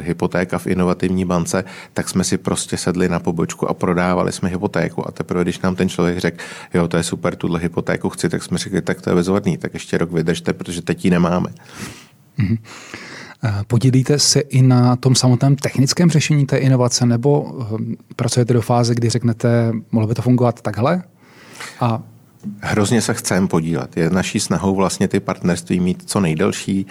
hypotéka 0.00 0.58
v 0.58 0.66
inovativní 0.66 1.24
bance, 1.24 1.64
tak 1.92 2.08
jsme 2.08 2.24
si 2.24 2.38
prostě 2.38 2.76
sedli 2.76 3.08
na 3.08 3.20
pobočku 3.20 3.68
a 3.68 3.74
prodávali 3.74 4.32
jsme 4.32 4.48
hypotéku. 4.48 5.08
A 5.08 5.10
teprve, 5.10 5.42
když 5.42 5.60
nám 5.60 5.76
ten 5.76 5.88
člověk 5.88 6.18
řekl, 6.18 6.36
jo, 6.74 6.88
to 6.88 6.96
je 6.96 7.02
super, 7.02 7.36
tuhle 7.36 7.60
hypotéku 7.60 8.08
chci, 8.08 8.28
tak 8.28 8.42
jsme 8.42 8.58
řekli, 8.58 8.82
tak 8.82 9.00
to 9.00 9.10
je 9.10 9.16
bezvadný, 9.16 9.56
tak 9.56 9.74
ještě 9.74 9.98
rok 9.98 10.12
vydržte, 10.12 10.52
protože 10.52 10.82
teď 10.82 11.04
ji 11.04 11.10
nemáme. 11.10 11.50
Mm-hmm. 12.38 12.58
Podílíte 13.66 14.18
se 14.18 14.40
i 14.40 14.62
na 14.62 14.96
tom 14.96 15.14
samotném 15.14 15.56
technickém 15.56 16.10
řešení 16.10 16.46
té 16.46 16.56
inovace, 16.56 17.06
nebo 17.06 17.52
pracujete 18.16 18.52
do 18.52 18.62
fáze, 18.62 18.94
kdy 18.94 19.10
řeknete, 19.10 19.72
mohlo 19.92 20.08
by 20.08 20.14
to 20.14 20.22
fungovat 20.22 20.62
takhle? 20.62 21.02
A 21.80 22.02
Hrozně 22.60 23.00
se 23.02 23.14
chceme 23.14 23.46
podílet. 23.48 23.96
Je 23.96 24.10
naší 24.10 24.40
snahou 24.40 24.74
vlastně 24.74 25.08
ty 25.08 25.20
partnerství 25.20 25.80
mít 25.80 26.02
co 26.06 26.20
nejdelší. 26.20 26.86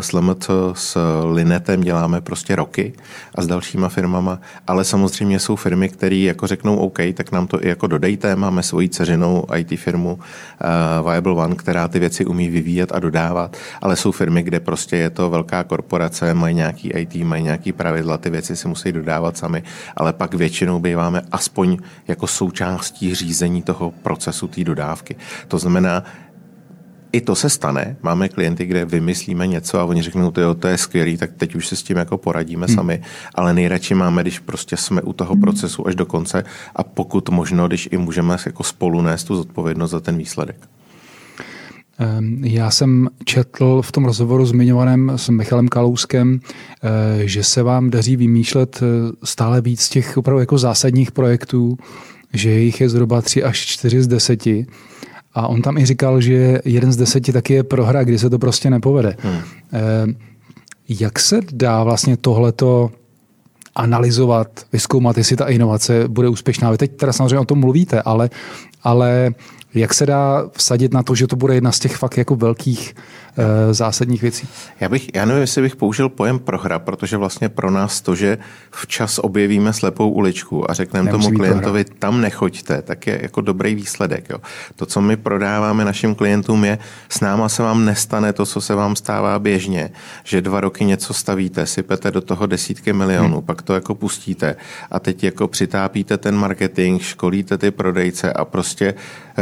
S 0.00 0.12
LMT, 0.12 0.50
s 0.72 0.98
Linetem 1.32 1.80
děláme 1.80 2.20
prostě 2.20 2.56
roky 2.56 2.92
a 3.34 3.42
s 3.42 3.46
dalšíma 3.46 3.88
firmama, 3.88 4.40
ale 4.66 4.84
samozřejmě 4.84 5.40
jsou 5.40 5.56
firmy, 5.56 5.88
které 5.88 6.16
jako 6.16 6.46
řeknou 6.46 6.76
OK, 6.76 6.98
tak 7.14 7.32
nám 7.32 7.46
to 7.46 7.64
i 7.64 7.68
jako 7.68 7.86
dodejte. 7.86 8.36
Máme 8.36 8.62
svoji 8.62 8.88
ceřinou 8.88 9.44
IT 9.56 9.80
firmu 9.80 10.18
Viable 11.04 11.32
One, 11.32 11.54
která 11.54 11.88
ty 11.88 11.98
věci 11.98 12.24
umí 12.24 12.48
vyvíjet 12.48 12.92
a 12.92 12.98
dodávat, 12.98 13.56
ale 13.82 13.96
jsou 13.96 14.12
firmy, 14.12 14.42
kde 14.42 14.60
prostě 14.60 14.96
je 14.96 15.10
to 15.10 15.30
velká 15.30 15.64
korporace, 15.64 16.34
mají 16.34 16.54
nějaký 16.54 16.88
IT, 16.88 17.14
mají 17.14 17.42
nějaký 17.42 17.72
pravidla, 17.72 18.18
ty 18.18 18.30
věci 18.30 18.56
si 18.56 18.68
musí 18.68 18.92
dodávat 18.92 19.36
sami, 19.36 19.62
ale 19.96 20.12
pak 20.12 20.34
většinou 20.34 20.80
býváme 20.80 21.22
aspoň 21.32 21.76
jako 22.08 22.26
součástí 22.26 23.14
řízení 23.14 23.62
toho 23.62 23.90
procesu 23.90 24.48
té 24.48 24.64
dodávky 24.64 24.87
dodávky. 24.88 25.16
To 25.48 25.58
znamená, 25.58 26.04
i 27.12 27.20
to 27.20 27.34
se 27.34 27.48
stane. 27.48 27.96
Máme 28.02 28.28
klienty, 28.28 28.66
kde 28.66 28.84
vymyslíme 28.84 29.46
něco 29.46 29.80
a 29.80 29.84
oni 29.84 30.02
řeknou, 30.02 30.30
to, 30.30 30.54
to 30.54 30.68
je 30.68 30.78
skvělý, 30.78 31.16
tak 31.16 31.30
teď 31.36 31.54
už 31.54 31.68
se 31.68 31.76
s 31.76 31.82
tím 31.82 31.96
jako 31.96 32.18
poradíme 32.18 32.66
hmm. 32.66 32.74
sami. 32.74 33.02
Ale 33.34 33.54
nejradši 33.54 33.94
máme, 33.94 34.22
když 34.22 34.38
prostě 34.38 34.76
jsme 34.76 35.02
u 35.02 35.12
toho 35.12 35.36
procesu 35.36 35.86
až 35.86 35.94
do 35.94 36.06
konce 36.06 36.44
a 36.76 36.82
pokud 36.84 37.28
možno, 37.28 37.68
když 37.68 37.88
i 37.92 37.96
můžeme 37.96 38.36
jako 38.46 38.62
spolu 38.62 39.02
nést 39.02 39.24
tu 39.24 39.36
zodpovědnost 39.36 39.90
za 39.90 40.00
ten 40.00 40.16
výsledek. 40.16 40.56
Ehm, 41.98 42.44
já 42.44 42.70
jsem 42.70 43.08
četl 43.24 43.82
v 43.82 43.92
tom 43.92 44.04
rozhovoru 44.04 44.46
zmiňovaném 44.46 45.12
s 45.16 45.28
Michalem 45.28 45.68
Kalouskem, 45.68 46.40
eh, 46.40 47.28
že 47.28 47.44
se 47.44 47.62
vám 47.62 47.90
daří 47.90 48.16
vymýšlet 48.16 48.82
eh, 48.82 48.86
stále 49.24 49.60
víc 49.60 49.88
těch 49.88 50.16
opravdu 50.16 50.40
jako 50.40 50.58
zásadních 50.58 51.12
projektů, 51.12 51.76
že 52.32 52.50
jich 52.50 52.80
je 52.80 52.88
zhruba 52.88 53.22
3 53.22 53.42
až 53.42 53.58
4 53.58 54.02
z 54.02 54.06
10. 54.06 54.46
A 55.34 55.48
on 55.48 55.62
tam 55.62 55.78
i 55.78 55.86
říkal, 55.86 56.20
že 56.20 56.58
jeden 56.64 56.92
z 56.92 56.96
deseti 56.96 57.32
taky 57.32 57.54
je 57.54 57.62
prohra, 57.62 58.04
kdy 58.04 58.18
se 58.18 58.30
to 58.30 58.38
prostě 58.38 58.70
nepovede. 58.70 59.16
Hmm. 59.18 59.40
Eh, 59.72 59.78
jak 60.88 61.18
se 61.18 61.40
dá 61.52 61.84
vlastně 61.84 62.16
tohleto 62.16 62.90
analyzovat, 63.74 64.48
vyzkoumat, 64.72 65.18
jestli 65.18 65.36
ta 65.36 65.46
inovace 65.46 66.08
bude 66.08 66.28
úspěšná? 66.28 66.70
Vy 66.70 66.78
teď 66.78 66.96
teda 66.96 67.12
samozřejmě 67.12 67.38
o 67.38 67.44
tom 67.44 67.58
mluvíte, 67.58 68.02
ale, 68.02 68.30
ale 68.82 69.30
jak 69.78 69.94
se 69.94 70.06
dá 70.06 70.44
vsadit 70.52 70.92
na 70.92 71.02
to, 71.02 71.14
že 71.14 71.26
to 71.26 71.36
bude 71.36 71.54
jedna 71.54 71.72
z 71.72 71.78
těch 71.78 71.96
fakt 71.96 72.18
jako 72.18 72.36
velkých 72.36 72.94
uh, 73.38 73.44
zásadních 73.70 74.22
věcí? 74.22 74.48
Já, 74.80 74.88
bych, 74.88 75.14
já 75.14 75.24
nevím, 75.24 75.40
jestli 75.40 75.62
bych 75.62 75.76
použil 75.76 76.08
pojem 76.08 76.38
prohra, 76.38 76.78
protože 76.78 77.16
vlastně 77.16 77.48
pro 77.48 77.70
nás 77.70 78.00
to, 78.00 78.14
že 78.14 78.38
včas 78.70 79.18
objevíme 79.18 79.72
slepou 79.72 80.10
uličku 80.10 80.70
a 80.70 80.74
řekneme 80.74 81.10
tomu 81.10 81.30
klientovi, 81.30 81.84
prohra. 81.84 81.98
tam 81.98 82.20
nechoďte, 82.20 82.82
tak 82.82 83.06
je 83.06 83.18
jako 83.22 83.40
dobrý 83.40 83.74
výsledek. 83.74 84.30
Jo. 84.30 84.38
To, 84.76 84.86
co 84.86 85.00
my 85.00 85.16
prodáváme 85.16 85.84
našim 85.84 86.14
klientům, 86.14 86.64
je, 86.64 86.78
s 87.08 87.20
náma 87.20 87.48
se 87.48 87.62
vám 87.62 87.84
nestane 87.84 88.32
to, 88.32 88.46
co 88.46 88.60
se 88.60 88.74
vám 88.74 88.96
stává 88.96 89.38
běžně, 89.38 89.90
že 90.24 90.40
dva 90.40 90.60
roky 90.60 90.84
něco 90.84 91.14
stavíte, 91.14 91.66
sypete 91.66 92.10
do 92.10 92.20
toho 92.20 92.46
desítky 92.46 92.92
milionů, 92.92 93.36
hmm. 93.36 93.46
pak 93.46 93.62
to 93.62 93.74
jako 93.74 93.94
pustíte 93.94 94.56
a 94.90 95.00
teď 95.00 95.24
jako 95.24 95.48
přitápíte 95.48 96.18
ten 96.18 96.36
marketing, 96.36 97.02
školíte 97.02 97.58
ty 97.58 97.70
prodejce 97.70 98.32
a 98.32 98.44
prostě 98.44 98.94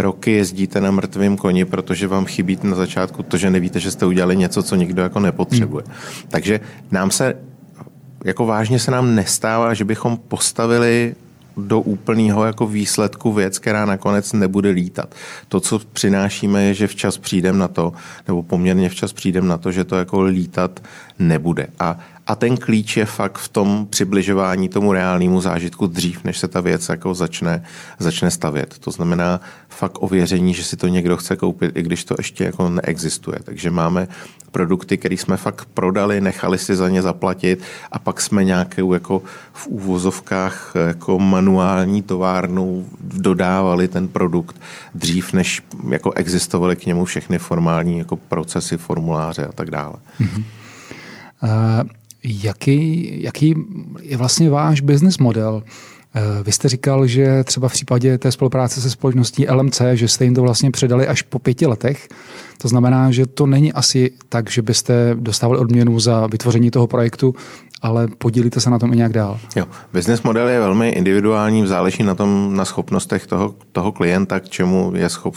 roky 0.03 0.33
jezdíte 0.33 0.81
na 0.81 0.91
mrtvém 0.91 1.37
koni, 1.37 1.65
protože 1.65 2.09
vám 2.09 2.25
chybí 2.25 2.59
na 2.63 2.77
začátku 2.77 3.23
to, 3.23 3.37
že 3.37 3.51
nevíte, 3.51 3.81
že 3.81 3.91
jste 3.91 4.07
udělali 4.07 4.37
něco, 4.37 4.63
co 4.63 4.77
nikdo 4.77 5.03
jako 5.03 5.21
nepotřebuje. 5.21 5.85
Hmm. 5.87 6.29
Takže 6.29 6.61
nám 6.91 7.11
se, 7.11 7.35
jako 8.25 8.47
vážně 8.47 8.79
se 8.79 8.91
nám 8.91 9.15
nestává, 9.15 9.75
že 9.75 9.85
bychom 9.85 10.17
postavili 10.17 11.15
do 11.57 11.81
úplného 11.81 12.45
jako 12.45 12.67
výsledku 12.67 13.33
věc, 13.33 13.59
která 13.59 13.85
nakonec 13.85 14.33
nebude 14.33 14.71
lítat. 14.71 15.15
To, 15.49 15.61
co 15.61 15.79
přinášíme, 15.79 16.65
je, 16.65 16.75
že 16.75 16.87
včas 16.87 17.19
přijdem 17.19 17.59
na 17.59 17.69
to, 17.69 17.93
nebo 18.29 18.43
poměrně 18.43 18.89
včas 18.89 19.13
přijdem 19.13 19.49
na 19.49 19.59
to, 19.59 19.73
že 19.73 19.85
to 19.85 19.97
jako 19.97 20.23
lítat 20.23 20.81
nebude. 21.19 21.67
A 21.81 21.99
a 22.27 22.35
ten 22.35 22.57
klíč 22.57 22.97
je 22.97 23.07
fakt 23.07 23.39
v 23.39 23.49
tom 23.49 23.87
přibližování 23.91 24.69
tomu 24.69 24.93
reálnému 24.93 25.41
zážitku 25.41 25.87
dřív, 25.87 26.25
než 26.25 26.39
se 26.39 26.49
ta 26.49 26.61
věc 26.61 26.89
jako 26.89 27.15
začne, 27.15 27.65
začne 27.99 28.31
stavět. 28.31 28.79
To 28.79 28.91
znamená 28.91 29.41
fakt 29.69 30.03
ověření, 30.03 30.55
že 30.55 30.65
si 30.65 30.77
to 30.77 30.89
někdo 30.89 31.17
chce 31.17 31.37
koupit, 31.37 31.77
i 31.77 31.83
když 31.83 32.05
to 32.05 32.15
ještě 32.19 32.45
jako 32.45 32.69
neexistuje. 32.69 33.39
Takže 33.45 33.71
máme 33.71 34.09
produkty, 34.51 34.97
které 34.97 35.15
jsme 35.15 35.37
fakt 35.37 35.69
prodali, 35.75 36.21
nechali 36.21 36.59
si 36.59 36.77
za 36.77 36.89
ně 36.89 37.03
zaplatit 37.03 37.63
a 37.93 37.99
pak 37.99 38.21
jsme 38.21 38.45
nějakou 38.45 38.93
jako 38.93 39.23
v 39.53 39.67
úvozovkách 39.67 40.73
jako 40.87 41.19
manuální 41.19 42.03
továrnou 42.03 42.87
dodávali 43.01 43.89
ten 43.89 44.09
produkt 44.09 44.57
dřív, 44.95 45.33
než 45.33 45.63
jako 45.89 46.13
existovaly 46.13 46.77
k 46.77 46.87
němu 46.87 47.05
všechny 47.05 47.39
formální 47.39 47.99
jako 47.99 48.17
procesy, 48.17 48.77
formuláře 48.77 49.47
a 49.47 49.53
tak 49.53 49.71
dále. 49.71 49.95
Mm-hmm. 50.21 50.45
Uh... 51.43 51.91
Jaký, 52.27 53.09
jaký 53.23 53.55
je 54.03 54.17
vlastně 54.17 54.51
váš 54.51 54.81
business 54.81 55.19
model? 55.19 55.63
Eh, 56.15 56.43
vy 56.43 56.53
jste 56.53 56.69
říkal, 56.69 57.07
že 57.07 57.45
třeba 57.45 57.69
v 57.69 57.73
případě 57.73 58.19
té 58.19 58.33
spolupráce 58.33 58.81
se 58.81 58.91
společností 58.91 59.49
LMC, 59.49 59.81
že 59.95 60.09
jste 60.09 60.25
jim 60.25 60.35
to 60.35 60.43
vlastně 60.43 60.71
předali 60.71 61.09
až 61.09 61.23
po 61.23 61.39
pěti 61.39 61.67
letech. 61.67 62.09
To 62.59 62.69
znamená, 62.69 63.11
že 63.11 63.27
to 63.27 63.47
není 63.47 63.73
asi 63.73 64.11
tak, 64.29 64.51
že 64.51 64.63
byste 64.63 65.15
dostávali 65.15 65.59
odměnu 65.59 66.01
za 66.01 66.27
vytvoření 66.27 66.71
toho 66.71 66.87
projektu, 66.87 67.35
ale 67.83 68.09
podílíte 68.19 68.61
se 68.61 68.71
na 68.71 68.79
tom 68.79 68.93
i 68.93 68.97
nějak 68.97 69.13
dál. 69.13 69.39
Jo, 69.57 69.67
business 69.93 70.23
model 70.23 70.49
je 70.49 70.61
velmi 70.61 70.89
individuální, 70.89 71.67
záleží 71.67 72.03
na 72.03 72.15
tom, 72.15 72.57
na 72.57 72.65
schopnostech 72.65 73.27
toho, 73.27 73.55
toho 73.73 73.93
klienta, 73.93 74.41
k 74.41 74.49
čemu 74.49 74.93
je 74.95 75.09
schop, 75.09 75.35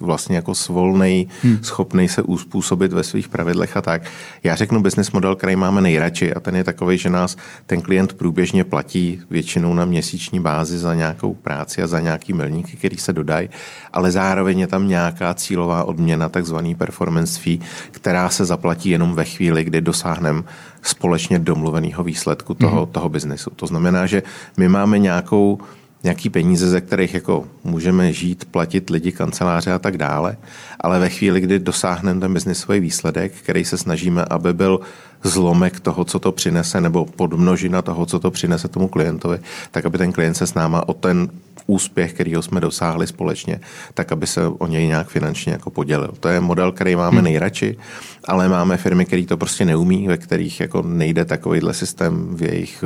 vlastně 0.00 0.36
jako 0.36 0.54
svolnej, 0.54 1.26
hmm. 1.42 1.58
schopný 1.62 2.08
se 2.08 2.22
uspůsobit 2.22 2.92
ve 2.92 3.02
svých 3.02 3.28
pravidlech 3.28 3.76
a 3.76 3.82
tak. 3.82 4.02
Já 4.42 4.54
řeknu 4.54 4.82
business 4.82 5.10
model, 5.10 5.36
který 5.36 5.56
máme 5.56 5.80
nejradši 5.80 6.34
a 6.34 6.40
ten 6.40 6.56
je 6.56 6.64
takový, 6.64 6.98
že 6.98 7.10
nás 7.10 7.36
ten 7.66 7.82
klient 7.82 8.12
průběžně 8.12 8.64
platí 8.64 9.20
většinou 9.30 9.74
na 9.74 9.84
měsíční 9.84 10.40
bázi 10.40 10.78
za 10.78 10.94
nějakou 10.94 11.34
práci 11.34 11.82
a 11.82 11.86
za 11.86 12.00
nějaký 12.00 12.32
milníky, 12.32 12.76
který 12.76 12.96
se 12.96 13.12
dodají, 13.12 13.48
ale 13.92 14.10
zároveň 14.10 14.58
je 14.58 14.66
tam 14.66 14.88
nějaká 14.88 15.34
cílová 15.34 15.84
odměna, 15.84 16.28
takzvaný 16.28 16.74
performance 16.74 17.40
fee, 17.40 17.58
která 17.90 18.28
se 18.28 18.44
zaplatí 18.44 18.90
jenom 18.90 19.14
ve 19.14 19.24
chvíli, 19.24 19.64
kdy 19.64 19.80
dosáhneme 19.80 20.42
společně 20.82 21.38
domluveného 21.38 22.04
výsledku 22.04 22.54
toho, 22.54 22.82
hmm. 22.82 22.92
toho 22.92 23.08
biznesu. 23.08 23.50
To 23.50 23.66
znamená, 23.66 24.06
že 24.06 24.22
my 24.56 24.68
máme 24.68 24.98
nějakou 24.98 25.58
nějaký 26.04 26.30
peníze, 26.30 26.68
ze 26.68 26.80
kterých 26.80 27.14
jako 27.14 27.48
můžeme 27.64 28.12
žít, 28.12 28.44
platit 28.44 28.90
lidi, 28.90 29.12
kanceláře 29.12 29.72
a 29.72 29.78
tak 29.78 29.98
dále, 29.98 30.36
ale 30.80 30.98
ve 30.98 31.08
chvíli, 31.08 31.40
kdy 31.40 31.58
dosáhneme 31.58 32.20
ten 32.20 32.34
biznisový 32.34 32.80
výsledek, 32.80 33.32
který 33.32 33.64
se 33.64 33.78
snažíme, 33.78 34.24
aby 34.24 34.52
byl 34.52 34.80
zlomek 35.22 35.80
toho, 35.80 36.04
co 36.04 36.18
to 36.18 36.32
přinese, 36.32 36.80
nebo 36.80 37.04
podmnožina 37.04 37.82
toho, 37.82 38.06
co 38.06 38.18
to 38.18 38.30
přinese 38.30 38.68
tomu 38.68 38.88
klientovi, 38.88 39.38
tak 39.70 39.86
aby 39.86 39.98
ten 39.98 40.12
klient 40.12 40.34
se 40.34 40.46
s 40.46 40.54
náma 40.54 40.88
o 40.88 40.94
ten 40.94 41.28
úspěch, 41.66 42.12
který 42.12 42.34
jsme 42.40 42.60
dosáhli 42.60 43.06
společně, 43.06 43.60
tak 43.94 44.12
aby 44.12 44.26
se 44.26 44.46
o 44.46 44.66
něj 44.66 44.86
nějak 44.86 45.08
finančně 45.08 45.52
jako 45.52 45.70
podělil. 45.70 46.14
To 46.20 46.28
je 46.28 46.40
model, 46.40 46.72
který 46.72 46.96
máme 46.96 47.16
hmm. 47.16 47.24
nejradši, 47.24 47.76
ale 48.24 48.48
máme 48.48 48.76
firmy, 48.76 49.04
které 49.04 49.24
to 49.26 49.36
prostě 49.36 49.64
neumí, 49.64 50.08
ve 50.08 50.16
kterých 50.16 50.60
jako 50.60 50.82
nejde 50.82 51.24
takovýhle 51.24 51.74
systém 51.74 52.36
v 52.36 52.42
jejich 52.42 52.84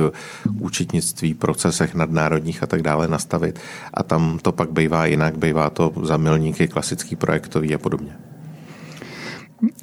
účetnictví, 0.59 1.33
procesech 1.33 1.95
nadnárodních 1.95 2.63
a 2.63 2.67
tak 2.67 2.81
dále 2.81 3.07
nastavit. 3.07 3.59
A 3.93 4.03
tam 4.03 4.39
to 4.41 4.51
pak 4.51 4.71
bývá 4.71 5.05
jinak, 5.05 5.37
bývá 5.37 5.69
to 5.69 5.93
za 6.03 6.17
milníky 6.17 6.67
klasický 6.67 7.15
projektový 7.15 7.75
a 7.75 7.77
podobně. 7.77 8.11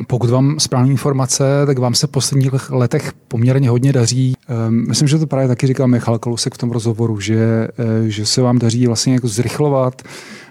Pokud 0.06 0.30
vám 0.30 0.60
správné 0.60 0.90
informace, 0.90 1.44
tak 1.66 1.78
vám 1.78 1.94
se 1.94 2.06
v 2.06 2.10
posledních 2.10 2.70
letech 2.70 3.12
poměrně 3.28 3.70
hodně 3.70 3.92
daří. 3.92 4.34
Ehm, 4.48 4.84
myslím, 4.88 5.08
že 5.08 5.18
to 5.18 5.26
právě 5.26 5.48
taky 5.48 5.66
říkal 5.66 5.88
Michal 5.88 6.18
Kalousek 6.18 6.54
v 6.54 6.58
tom 6.58 6.70
rozhovoru, 6.70 7.20
že, 7.20 7.68
eh, 7.78 8.08
že 8.10 8.26
se 8.26 8.42
vám 8.42 8.58
daří 8.58 8.86
vlastně 8.86 9.14
jako 9.14 9.28
zrychlovat, 9.28 10.02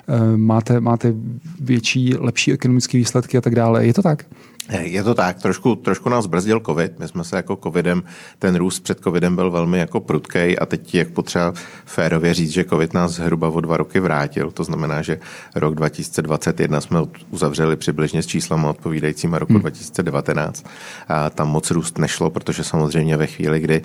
ehm, 0.07 0.41
máte, 0.41 0.79
máte 0.79 1.13
větší, 1.59 2.15
lepší 2.19 2.53
ekonomické 2.53 2.97
výsledky 2.97 3.37
a 3.37 3.41
tak 3.41 3.55
dále. 3.55 3.85
Je 3.85 3.93
to 3.93 4.01
tak? 4.01 4.25
Je 4.69 5.03
to 5.03 5.13
tak, 5.13 5.41
trošku, 5.41 5.75
trošku 5.75 6.09
nás 6.09 6.25
brzdil 6.25 6.61
covid. 6.65 6.99
My 6.99 7.07
jsme 7.07 7.23
se 7.23 7.35
jako 7.35 7.55
covidem, 7.63 8.03
ten 8.39 8.55
růst 8.55 8.79
před 8.79 8.99
covidem 8.99 9.35
byl 9.35 9.51
velmi 9.51 9.79
jako 9.79 9.99
prudkej 9.99 10.57
a 10.61 10.65
teď 10.65 10.95
je 10.95 11.05
potřeba 11.05 11.53
férově 11.85 12.33
říct, 12.33 12.51
že 12.51 12.63
covid 12.63 12.93
nás 12.93 13.11
zhruba 13.11 13.49
o 13.49 13.61
dva 13.61 13.77
roky 13.77 13.99
vrátil. 13.99 14.51
To 14.51 14.63
znamená, 14.63 15.01
že 15.01 15.19
rok 15.55 15.75
2021 15.75 16.81
jsme 16.81 16.99
uzavřeli 17.29 17.75
přibližně 17.75 18.23
s 18.23 18.27
číslama 18.27 18.69
odpovídajícíma 18.69 19.39
roku 19.39 19.53
hmm. 19.53 19.61
2019. 19.61 20.65
A 21.07 21.29
tam 21.29 21.47
moc 21.47 21.71
růst 21.71 21.97
nešlo, 21.97 22.29
protože 22.29 22.63
samozřejmě 22.63 23.17
ve 23.17 23.27
chvíli, 23.27 23.59
kdy 23.59 23.81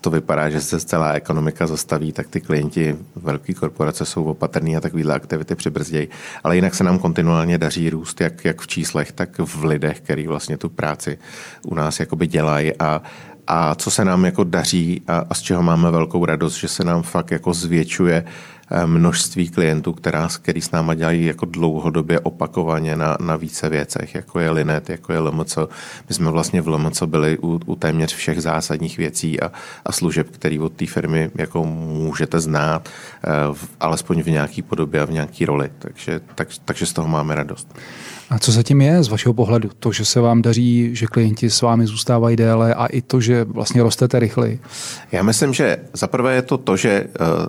to 0.00 0.10
vypadá, 0.10 0.50
že 0.50 0.60
se 0.60 0.80
celá 0.80 1.12
ekonomika 1.12 1.66
zastaví, 1.66 2.12
tak 2.12 2.28
ty 2.28 2.40
klienti 2.40 2.96
velké 3.16 3.54
korporace 3.54 4.04
jsou 4.04 4.24
opatrní 4.24 4.76
a 4.76 4.80
takovéhle 4.80 5.14
aktivity 5.14 5.54
přibrzdějí. 5.54 6.08
Ale 6.44 6.56
jinak 6.56 6.74
se 6.74 6.84
nám 6.84 6.98
kontinuálně 6.98 7.58
daří 7.58 7.90
růst 7.90 8.20
jak, 8.20 8.44
jak 8.44 8.60
v 8.60 8.66
číslech, 8.66 9.12
tak 9.12 9.38
v 9.38 9.64
lidech, 9.64 10.00
který 10.00 10.26
vlastně 10.26 10.58
tu 10.58 10.68
práci 10.68 11.18
u 11.62 11.74
nás 11.74 12.00
jakoby 12.00 12.26
dělají 12.26 12.72
a 12.78 13.02
a 13.46 13.74
co 13.74 13.90
se 13.90 14.04
nám 14.04 14.24
jako 14.24 14.44
daří 14.44 15.02
a, 15.08 15.24
a 15.30 15.34
z 15.34 15.40
čeho 15.40 15.62
máme 15.62 15.90
velkou 15.90 16.24
radost, 16.24 16.54
že 16.54 16.68
se 16.68 16.84
nám 16.84 17.02
fakt 17.02 17.30
jako 17.30 17.54
zvětšuje 17.54 18.24
Eh, 18.61 18.61
množství 18.86 19.48
klientů, 19.48 19.92
která, 19.92 20.28
který 20.42 20.60
s 20.60 20.70
náma 20.70 20.94
dělají 20.94 21.24
jako 21.24 21.46
dlouhodobě 21.46 22.20
opakovaně 22.20 22.96
na, 22.96 23.16
na 23.20 23.36
více 23.36 23.68
věcech, 23.68 24.14
jako 24.14 24.40
je 24.40 24.50
Linet, 24.50 24.90
jako 24.90 25.12
je 25.12 25.18
LMC. 25.18 25.58
My 26.08 26.14
jsme 26.14 26.30
vlastně 26.30 26.62
v 26.62 26.68
LMC 26.68 27.02
byli 27.02 27.38
u, 27.38 27.60
u 27.66 27.76
téměř 27.76 28.14
všech 28.14 28.42
zásadních 28.42 28.98
věcí 28.98 29.40
a, 29.40 29.52
a 29.86 29.92
služeb, 29.92 30.26
které 30.30 30.60
od 30.60 30.72
té 30.72 30.86
firmy 30.86 31.30
jako 31.34 31.64
můžete 31.64 32.40
znát, 32.40 32.88
eh, 32.88 33.28
v, 33.52 33.68
alespoň 33.80 34.22
v 34.22 34.26
nějaké 34.26 34.62
podobě 34.62 35.00
a 35.00 35.04
v 35.04 35.12
nějaké 35.12 35.46
roli. 35.46 35.70
Takže, 35.78 36.20
tak, 36.34 36.48
takže 36.64 36.86
z 36.86 36.92
toho 36.92 37.08
máme 37.08 37.34
radost. 37.34 37.68
A 38.30 38.38
co 38.38 38.52
zatím 38.52 38.80
je 38.80 39.02
z 39.02 39.08
vašeho 39.08 39.34
pohledu? 39.34 39.70
To, 39.78 39.92
že 39.92 40.04
se 40.04 40.20
vám 40.20 40.42
daří, 40.42 40.90
že 40.96 41.06
klienti 41.06 41.50
s 41.50 41.62
vámi 41.62 41.86
zůstávají 41.86 42.36
déle 42.36 42.74
a 42.74 42.86
i 42.86 43.02
to, 43.02 43.20
že 43.20 43.44
vlastně 43.44 43.82
rostete 43.82 44.18
rychleji? 44.18 44.60
Já 45.12 45.22
myslím, 45.22 45.54
že 45.54 45.76
zaprvé 45.92 46.34
je 46.34 46.42
to 46.42 46.58
to, 46.58 46.76
že 46.76 47.06
uh, 47.20 47.46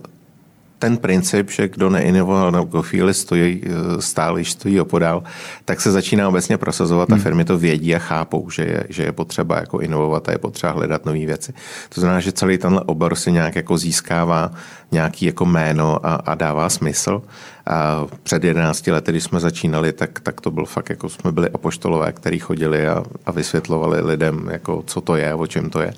ten 0.84 0.98
princip, 0.98 1.52
že 1.52 1.68
kdo 1.68 1.90
neinovoval 1.90 2.52
nebo 2.52 2.82
chvíli 2.82 3.14
stojí, 3.14 3.62
stále 4.00 4.42
již 4.42 4.52
stojí 4.52 4.80
opodál, 4.80 5.24
tak 5.66 5.82
se 5.82 5.92
začíná 5.92 6.28
obecně 6.28 6.58
prosazovat 6.58 7.12
a 7.12 7.16
hmm. 7.16 7.24
firmy 7.24 7.46
to 7.46 7.58
vědí 7.58 7.96
a 7.96 8.00
chápou, 8.00 8.50
že 8.50 8.64
je, 8.64 8.84
že 8.90 9.04
je 9.04 9.12
potřeba 9.12 9.56
jako 9.60 9.80
inovovat 9.80 10.30
a 10.30 10.32
je 10.32 10.38
potřeba 10.38 10.74
hledat 10.74 11.06
nové 11.06 11.26
věci. 11.26 11.54
To 11.90 12.02
znamená, 12.02 12.20
že 12.20 12.32
celý 12.32 12.58
tenhle 12.58 12.82
obor 12.82 13.16
si 13.16 13.32
nějak 13.32 13.56
jako 13.56 13.78
získává 13.78 14.52
nějaký 14.92 15.26
jako 15.26 15.46
jméno 15.46 16.06
a, 16.06 16.16
a 16.16 16.36
dává 16.36 16.70
smysl. 16.70 17.22
A 17.66 18.06
před 18.24 18.44
11 18.44 18.88
lety, 18.88 19.12
když 19.12 19.24
jsme 19.24 19.40
začínali, 19.40 19.94
tak, 19.94 20.20
tak 20.20 20.42
to 20.42 20.52
byl 20.52 20.66
fakt, 20.66 20.90
jako 20.90 21.10
jsme 21.10 21.32
byli 21.32 21.50
apoštolové, 21.50 22.12
kteří 22.12 22.40
chodili 22.40 22.88
a, 22.88 23.04
a 23.26 23.32
vysvětlovali 23.32 24.02
lidem, 24.02 24.50
jako 24.52 24.84
co 24.88 25.02
to 25.02 25.16
je, 25.16 25.34
o 25.34 25.48
čem 25.48 25.70
to 25.70 25.82
je. 25.82 25.94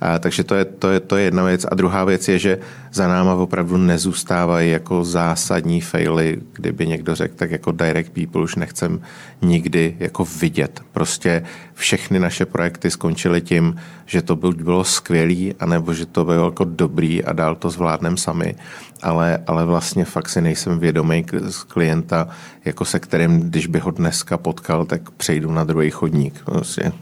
A, 0.00 0.18
takže 0.18 0.44
to 0.44 0.54
je, 0.54 0.64
to, 0.64 0.90
je, 0.90 1.00
to 1.00 1.16
je 1.16 1.24
jedna 1.24 1.44
věc. 1.44 1.66
A 1.70 1.74
druhá 1.74 2.04
věc 2.04 2.28
je, 2.28 2.38
že 2.38 2.58
za 2.92 3.08
náma 3.08 3.34
opravdu 3.34 3.76
nezůstávají 3.76 4.70
jako 4.70 5.04
zásadní 5.04 5.80
faily, 5.80 6.38
kdyby 6.52 6.86
někdo 6.86 7.14
řekl, 7.14 7.34
tak 7.36 7.50
jako 7.50 7.72
direct 7.72 8.10
people 8.10 8.42
už 8.42 8.54
nechcem 8.56 9.00
nikdy 9.42 9.96
jako 9.98 10.24
vidět. 10.24 10.80
Prostě 10.92 11.42
všechny 11.74 12.18
naše 12.18 12.46
projekty 12.46 12.90
skončily 12.90 13.40
tím, 13.40 13.76
že 14.06 14.22
to 14.22 14.36
bylo 14.36 14.84
skvělý, 14.84 15.54
anebo 15.60 15.94
že 15.94 16.06
to 16.06 16.24
bylo 16.24 16.44
jako 16.44 16.64
dobrý 16.64 17.24
a 17.24 17.32
dál 17.32 17.54
to 17.54 17.70
zvládnem 17.70 18.16
sami, 18.16 18.54
ale, 19.02 19.38
ale 19.46 19.64
vlastně 19.64 20.04
fakt 20.04 20.28
si 20.28 20.40
nejsem 20.40 20.78
vědomý 21.08 21.52
z 21.52 21.62
klienta, 21.62 22.28
jako 22.64 22.84
se 22.84 22.98
kterým, 22.98 23.40
když 23.40 23.66
by 23.66 23.78
ho 23.78 23.90
dneska 23.90 24.38
potkal, 24.38 24.84
tak 24.84 25.10
přejdu 25.10 25.52
na 25.52 25.64
druhý 25.64 25.90
chodník. 25.90 26.42
Vlastně 26.46 26.92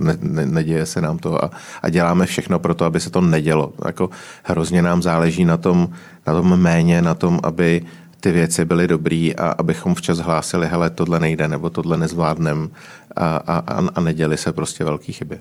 ne, 0.00 0.16
ne, 0.20 0.46
neděje 0.46 0.86
se 0.86 1.00
nám 1.00 1.18
to 1.18 1.44
a, 1.44 1.50
a 1.82 1.90
děláme 1.90 2.26
všechno 2.26 2.58
pro 2.58 2.74
to, 2.74 2.84
aby 2.84 3.00
se 3.00 3.10
to 3.10 3.20
nedělo. 3.20 3.72
Jako 3.86 4.10
hrozně 4.42 4.82
nám 4.82 5.02
záleží 5.02 5.44
na 5.44 5.56
tom, 5.56 5.88
na 6.26 6.32
tom 6.34 6.56
méně, 6.56 7.02
na 7.02 7.14
tom, 7.14 7.40
aby 7.42 7.82
ty 8.20 8.32
věci 8.32 8.64
byly 8.64 8.88
dobrý 8.88 9.36
a 9.36 9.54
abychom 9.58 9.94
včas 9.94 10.18
hlásili, 10.18 10.68
hele, 10.68 10.90
tohle 10.90 11.20
nejde 11.20 11.48
nebo 11.48 11.70
tohle 11.70 11.96
nezvládnem 11.96 12.70
a, 13.16 13.36
a, 13.36 13.88
a 13.94 14.00
neděli 14.00 14.36
se 14.36 14.52
prostě 14.52 14.84
velké 14.84 15.12
chyby. 15.12 15.40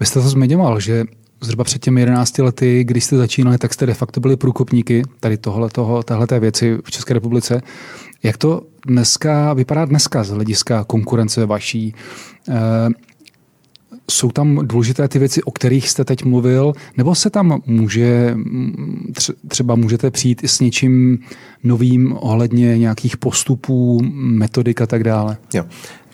Vy 0.00 0.06
jste 0.06 0.22
to 0.22 0.28
zmiňoval, 0.28 0.80
že 0.80 1.04
zhruba 1.40 1.64
před 1.64 1.82
těmi 1.82 2.00
11 2.00 2.38
lety, 2.38 2.84
když 2.84 3.04
jste 3.04 3.16
začínali, 3.16 3.58
tak 3.58 3.74
jste 3.74 3.86
de 3.86 3.94
facto 3.94 4.20
byli 4.20 4.36
průkopníky 4.36 5.02
tady 5.20 5.36
tohle, 5.36 5.70
toho, 5.70 6.02
téhleté 6.02 6.40
věci 6.40 6.78
v 6.84 6.90
České 6.90 7.14
republice. 7.14 7.62
Jak 8.22 8.36
to 8.36 8.62
dneska 8.86 9.54
vypadá 9.54 9.84
dneska 9.84 10.24
z 10.24 10.30
hlediska 10.30 10.84
konkurence 10.84 11.46
vaší? 11.46 11.94
E, 12.48 12.54
jsou 14.10 14.30
tam 14.30 14.60
důležité 14.62 15.08
ty 15.08 15.18
věci, 15.18 15.42
o 15.42 15.50
kterých 15.50 15.90
jste 15.90 16.04
teď 16.04 16.24
mluvil, 16.24 16.72
nebo 16.96 17.14
se 17.14 17.30
tam 17.30 17.62
může, 17.66 18.36
třeba 19.48 19.74
můžete 19.74 20.10
přijít 20.10 20.44
i 20.44 20.48
s 20.48 20.60
něčím 20.60 21.18
novým 21.64 22.12
ohledně 22.20 22.78
nějakých 22.78 23.16
postupů, 23.16 24.00
metodik 24.12 24.80
a 24.80 24.86
tak 24.86 25.04
dále? 25.04 25.36
Jo. 25.54 25.64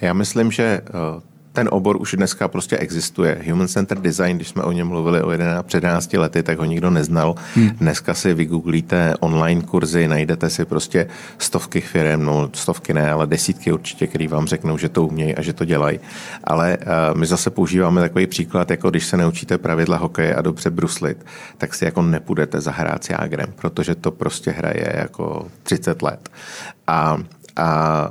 Já 0.01 0.13
myslím, 0.13 0.51
že 0.51 0.65
eh, 0.65 1.34
ten 1.55 1.69
obor 1.73 1.97
už 1.97 2.15
dneska 2.17 2.49
prostě 2.49 2.79
existuje. 2.79 3.43
Human 3.49 3.69
Centered 3.69 4.05
Design, 4.05 4.37
když 4.37 4.49
jsme 4.49 4.63
o 4.63 4.73
něm 4.73 4.89
mluvili 4.89 5.23
o 5.23 5.31
11, 5.31 5.67
před 5.67 5.85
11 5.85 6.13
lety, 6.13 6.43
tak 6.43 6.59
ho 6.59 6.65
nikdo 6.65 6.91
neznal. 6.91 7.35
Hmm. 7.55 7.71
Dneska 7.71 8.15
si 8.15 8.35
vygooglíte 8.35 9.15
online 9.21 9.63
kurzy, 9.63 10.09
najdete 10.09 10.51
si 10.51 10.65
prostě 10.65 11.07
stovky 11.39 11.81
firm, 11.81 12.25
no 12.25 12.51
stovky 12.53 12.95
ne, 12.95 13.11
ale 13.11 13.27
desítky 13.27 13.73
určitě, 13.73 14.07
který 14.07 14.29
vám 14.29 14.47
řeknou, 14.47 14.79
že 14.79 14.89
to 14.89 15.07
umějí 15.07 15.35
a 15.35 15.43
že 15.43 15.53
to 15.53 15.65
dělají. 15.65 16.01
Ale 16.45 16.79
uh, 16.79 17.19
my 17.19 17.27
zase 17.27 17.51
používáme 17.51 18.01
takový 18.01 18.27
příklad, 18.27 18.71
jako 18.71 18.91
když 18.91 19.07
se 19.07 19.17
naučíte 19.17 19.59
pravidla 19.59 19.97
hokeje 19.97 20.35
a 20.35 20.43
dobře 20.43 20.71
bruslit, 20.71 21.27
tak 21.59 21.75
si 21.75 21.85
jako 21.85 22.03
nepůjdete 22.03 22.61
zahrát 22.61 23.05
s 23.05 23.11
Jágrem, 23.11 23.53
protože 23.57 23.95
to 23.95 24.11
prostě 24.11 24.51
hraje 24.51 24.93
jako 24.97 25.47
30 25.63 26.03
let. 26.03 26.29
A, 26.87 27.19
a 27.57 28.11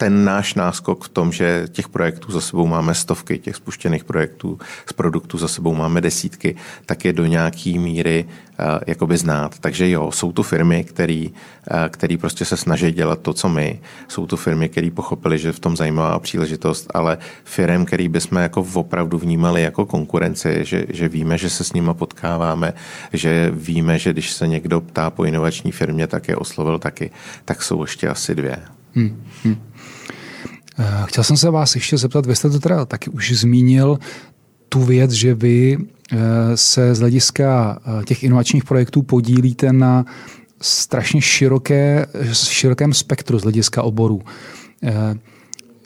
ten 0.00 0.24
náš 0.24 0.54
náskok 0.54 1.04
v 1.04 1.08
tom, 1.08 1.32
že 1.32 1.68
těch 1.72 1.88
projektů 1.88 2.32
za 2.32 2.40
sebou 2.40 2.66
máme 2.66 2.94
stovky, 2.94 3.38
těch 3.38 3.56
spuštěných 3.56 4.04
projektů 4.04 4.58
z 4.86 4.92
produktů 4.92 5.38
za 5.38 5.48
sebou 5.48 5.74
máme 5.74 6.00
desítky, 6.00 6.56
tak 6.86 7.04
je 7.04 7.12
do 7.12 7.26
nějaký 7.26 7.78
míry 7.78 8.24
uh, 8.24 8.80
jakoby 8.86 9.16
znát. 9.16 9.58
Takže 9.58 9.90
jo, 9.90 10.10
jsou 10.12 10.32
tu 10.32 10.42
firmy, 10.42 10.84
který, 10.84 11.28
uh, 11.28 11.34
který 11.88 12.16
prostě 12.16 12.44
se 12.44 12.56
snaží 12.56 12.92
dělat 12.92 13.20
to, 13.20 13.32
co 13.32 13.48
my. 13.48 13.80
Jsou 14.08 14.26
tu 14.26 14.36
firmy, 14.36 14.68
které 14.68 14.90
pochopili, 14.90 15.38
že 15.38 15.52
v 15.52 15.60
tom 15.60 15.76
zajímavá 15.76 16.18
příležitost, 16.18 16.90
ale 16.94 17.18
firm, 17.44 17.84
který 17.84 18.08
bychom 18.08 18.38
jako 18.38 18.66
opravdu 18.74 19.18
vnímali 19.18 19.62
jako 19.62 19.86
konkurenci, 19.86 20.64
že, 20.64 20.86
že 20.88 21.08
víme, 21.08 21.38
že 21.38 21.50
se 21.50 21.64
s 21.64 21.72
nimi 21.72 21.90
potkáváme, 21.92 22.72
že 23.12 23.50
víme, 23.54 23.98
že 23.98 24.12
když 24.12 24.32
se 24.32 24.48
někdo 24.48 24.80
ptá 24.80 25.10
po 25.10 25.24
inovační 25.24 25.72
firmě, 25.72 26.06
tak 26.06 26.28
je 26.28 26.36
oslovil 26.36 26.78
taky, 26.78 27.10
tak 27.44 27.62
jsou 27.62 27.82
ještě 27.82 28.08
asi 28.08 28.34
dvě. 28.34 28.56
Hmm. 28.94 29.22
Hmm. 29.44 29.69
Eh, 30.80 31.04
chtěl 31.06 31.24
jsem 31.24 31.36
se 31.36 31.50
vás 31.50 31.74
ještě 31.74 31.98
zeptat, 31.98 32.26
vy 32.26 32.36
jste 32.36 32.50
to 32.50 32.58
teda 32.58 32.84
taky 32.84 33.10
už 33.10 33.32
zmínil, 33.32 33.98
tu 34.68 34.82
věc, 34.82 35.10
že 35.10 35.34
vy 35.34 35.78
eh, 36.12 36.16
se 36.54 36.94
z 36.94 36.98
hlediska 36.98 37.78
eh, 38.00 38.04
těch 38.04 38.22
inovačních 38.22 38.64
projektů 38.64 39.02
podílíte 39.02 39.72
na 39.72 40.04
strašně 40.60 41.22
široké, 41.22 42.06
širokém 42.32 42.94
spektru 42.94 43.38
z 43.38 43.42
hlediska 43.42 43.82
oborů. 43.82 44.22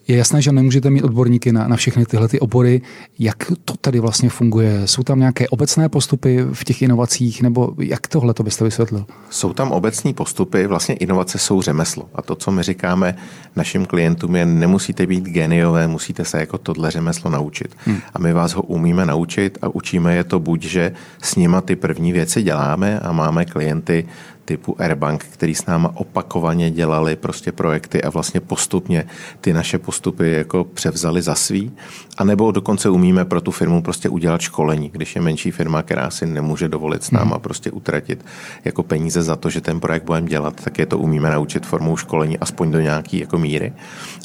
Je 0.08 0.16
jasné, 0.16 0.42
že 0.42 0.52
nemůžete 0.52 0.90
mít 0.90 1.02
odborníky 1.02 1.52
na, 1.52 1.68
na 1.68 1.76
všechny 1.76 2.06
tyhle 2.06 2.28
ty 2.28 2.40
obory. 2.40 2.82
Jak 3.18 3.36
to 3.64 3.74
tady 3.80 4.00
vlastně 4.00 4.28
funguje? 4.28 4.82
Jsou 4.84 5.02
tam 5.02 5.18
nějaké 5.18 5.48
obecné 5.48 5.88
postupy 5.88 6.44
v 6.52 6.64
těch 6.64 6.82
inovacích, 6.82 7.42
nebo 7.42 7.74
jak 7.78 8.06
tohle 8.06 8.34
to 8.34 8.42
byste 8.42 8.64
vysvětlil? 8.64 9.06
Jsou 9.30 9.52
tam 9.52 9.72
obecní 9.72 10.14
postupy, 10.14 10.66
vlastně 10.66 10.94
inovace 10.94 11.38
jsou 11.38 11.62
řemeslo. 11.62 12.08
A 12.14 12.22
to, 12.22 12.34
co 12.34 12.50
my 12.50 12.62
říkáme 12.62 13.14
našim 13.56 13.86
klientům, 13.86 14.36
je 14.36 14.46
nemusíte 14.46 15.06
být 15.06 15.24
geniové, 15.24 15.88
musíte 15.88 16.24
se 16.24 16.38
jako 16.40 16.58
tohle 16.58 16.90
řemeslo 16.90 17.30
naučit. 17.30 17.76
Hmm. 17.84 17.98
A 18.14 18.18
my 18.18 18.32
vás 18.32 18.52
ho 18.52 18.62
umíme 18.62 19.06
naučit 19.06 19.58
a 19.62 19.68
učíme 19.68 20.16
je 20.16 20.24
to 20.24 20.40
buď, 20.40 20.62
že 20.62 20.92
s 21.22 21.36
nima 21.36 21.60
ty 21.60 21.76
první 21.76 22.12
věci 22.12 22.42
děláme 22.42 23.00
a 23.00 23.12
máme 23.12 23.44
klienty 23.44 24.06
typu 24.44 24.76
Airbank, 24.78 25.24
který 25.24 25.54
s 25.54 25.66
náma 25.66 25.92
opakovaně 25.96 26.70
dělali 26.70 27.16
prostě 27.16 27.52
projekty 27.52 28.02
a 28.02 28.10
vlastně 28.10 28.40
postupně 28.40 29.04
ty 29.40 29.52
naše 29.52 29.78
postupy 29.78 30.32
jako 30.32 30.64
převzali 30.64 31.22
za 31.22 31.34
svý. 31.34 31.72
A 32.16 32.24
nebo 32.24 32.52
dokonce 32.52 32.88
umíme 32.88 33.24
pro 33.24 33.40
tu 33.40 33.50
firmu 33.50 33.82
prostě 33.82 34.08
udělat 34.08 34.40
školení, 34.40 34.90
když 34.90 35.16
je 35.16 35.22
menší 35.22 35.50
firma, 35.50 35.82
která 35.82 36.10
si 36.10 36.26
nemůže 36.26 36.68
dovolit 36.68 37.04
s 37.04 37.10
náma 37.10 37.34
hmm. 37.34 37.40
prostě 37.40 37.70
utratit 37.70 38.24
jako 38.64 38.82
peníze 38.82 39.22
za 39.22 39.36
to, 39.36 39.50
že 39.50 39.60
ten 39.60 39.80
projekt 39.80 40.04
budeme 40.04 40.28
dělat, 40.28 40.64
tak 40.64 40.78
je 40.78 40.86
to 40.86 40.98
umíme 40.98 41.30
naučit 41.30 41.66
formou 41.66 41.96
školení 41.96 42.38
aspoň 42.38 42.70
do 42.70 42.80
nějaký 42.80 43.18
jako 43.18 43.38
míry. 43.38 43.72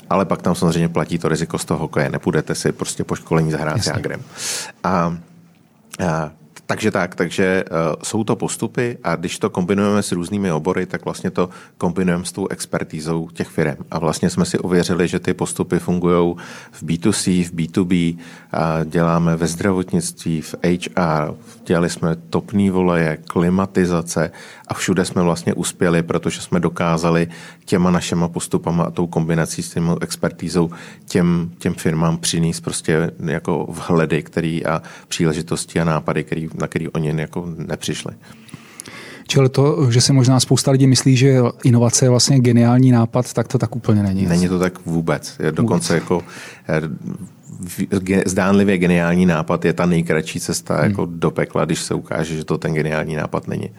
Ale 0.10 0.26
pak 0.26 0.42
tam 0.42 0.56
samozřejmě 0.56 0.90
platí 0.90 1.20
to 1.20 1.28
riziko 1.28 1.58
z 1.58 1.66
toho 1.66 1.80
hokeje. 1.80 2.10
Nepůjdete 2.10 2.56
si 2.56 2.72
prostě 2.72 3.04
po 3.04 3.16
školení 3.16 3.52
zahrát 3.52 3.84
s 3.84 3.88
Jagrem. 3.88 4.22
A, 4.84 5.18
a 6.08 6.32
Takže 6.70 6.92
tak, 6.92 7.16
takže 7.16 7.64
uh, 7.72 7.78
jsou 8.04 8.24
to 8.24 8.36
postupy 8.36 8.98
a 9.04 9.16
když 9.16 9.40
to 9.40 9.50
kombinujeme 9.50 10.04
s 10.04 10.12
různými 10.12 10.52
obory, 10.52 10.86
tak 10.86 11.06
vlastně 11.06 11.32
to 11.32 11.50
kombinujeme 11.78 12.26
s 12.26 12.32
tou 12.32 12.48
expertízou 12.48 13.30
těch 13.34 13.48
firm. 13.48 13.76
A 13.92 14.00
vlastně 14.00 14.30
jsme 14.30 14.46
si 14.46 14.60
ověřili, 14.60 15.08
že 15.08 15.20
ty 15.20 15.34
postupy 15.34 15.80
fungují 15.80 16.36
v 16.72 16.84
B2C, 16.84 17.46
v 17.46 17.54
B2B, 17.54 18.18
a 18.52 18.84
děláme 18.84 19.36
ve 19.36 19.48
zdravotnictví, 19.48 20.42
v 20.42 20.56
HR, 20.64 21.34
dělali 21.70 21.90
jsme 21.90 22.16
topný 22.16 22.70
voleje, 22.70 23.18
klimatizace 23.28 24.32
a 24.68 24.74
všude 24.74 25.06
jsme 25.06 25.22
vlastně 25.22 25.54
uspěli, 25.54 26.04
protože 26.04 26.42
jsme 26.42 26.60
dokázali 26.60 27.28
těma 27.66 27.92
našima 27.92 28.28
postupama 28.28 28.84
a 28.84 28.92
tou 28.92 29.08
kombinací 29.08 29.64
s 29.64 29.74
tím 29.74 29.96
expertízou 30.02 30.70
těm, 31.06 31.52
těm 31.58 31.74
firmám 31.74 32.18
přinést 32.18 32.62
prostě 32.62 33.12
jako 33.26 33.68
vhledy 33.70 34.24
který 34.24 34.66
a 34.66 34.82
příležitosti 35.08 35.80
a 35.80 35.84
nápady, 35.84 36.24
který, 36.24 36.50
na 36.58 36.68
který 36.68 36.90
oni 36.90 37.22
jako 37.22 37.46
nepřišli. 37.58 38.14
Čili 39.28 39.50
to, 39.50 39.92
že 39.92 40.02
si 40.02 40.14
možná 40.14 40.40
spousta 40.40 40.72
lidí 40.72 40.88
myslí, 40.88 41.18
že 41.18 41.38
inovace 41.64 42.06
je 42.06 42.10
vlastně 42.10 42.40
geniální 42.40 42.92
nápad, 42.92 43.34
tak 43.34 43.48
to 43.48 43.58
tak 43.58 43.76
úplně 43.76 44.04
není. 44.04 44.26
Není 44.26 44.50
to 44.50 44.60
tak 44.60 44.86
vůbec. 44.86 45.38
Je 45.40 45.52
dokonce 45.52 45.94
vůbec. 45.94 46.04
jako 46.04 46.24
eh, 46.70 46.82
zdánlivě 48.26 48.78
geniální 48.78 49.26
nápad 49.26 49.66
je 49.66 49.74
ta 49.74 49.86
nejkratší 49.86 50.40
cesta 50.40 50.76
hmm. 50.76 50.90
jako 50.90 51.08
do 51.12 51.32
pekla, 51.32 51.66
když 51.66 51.82
se 51.82 51.94
ukáže, 51.94 52.36
že 52.36 52.46
to 52.46 52.58
ten 52.58 52.74
geniální 52.74 53.16
nápad 53.16 53.48
není. 53.48 53.70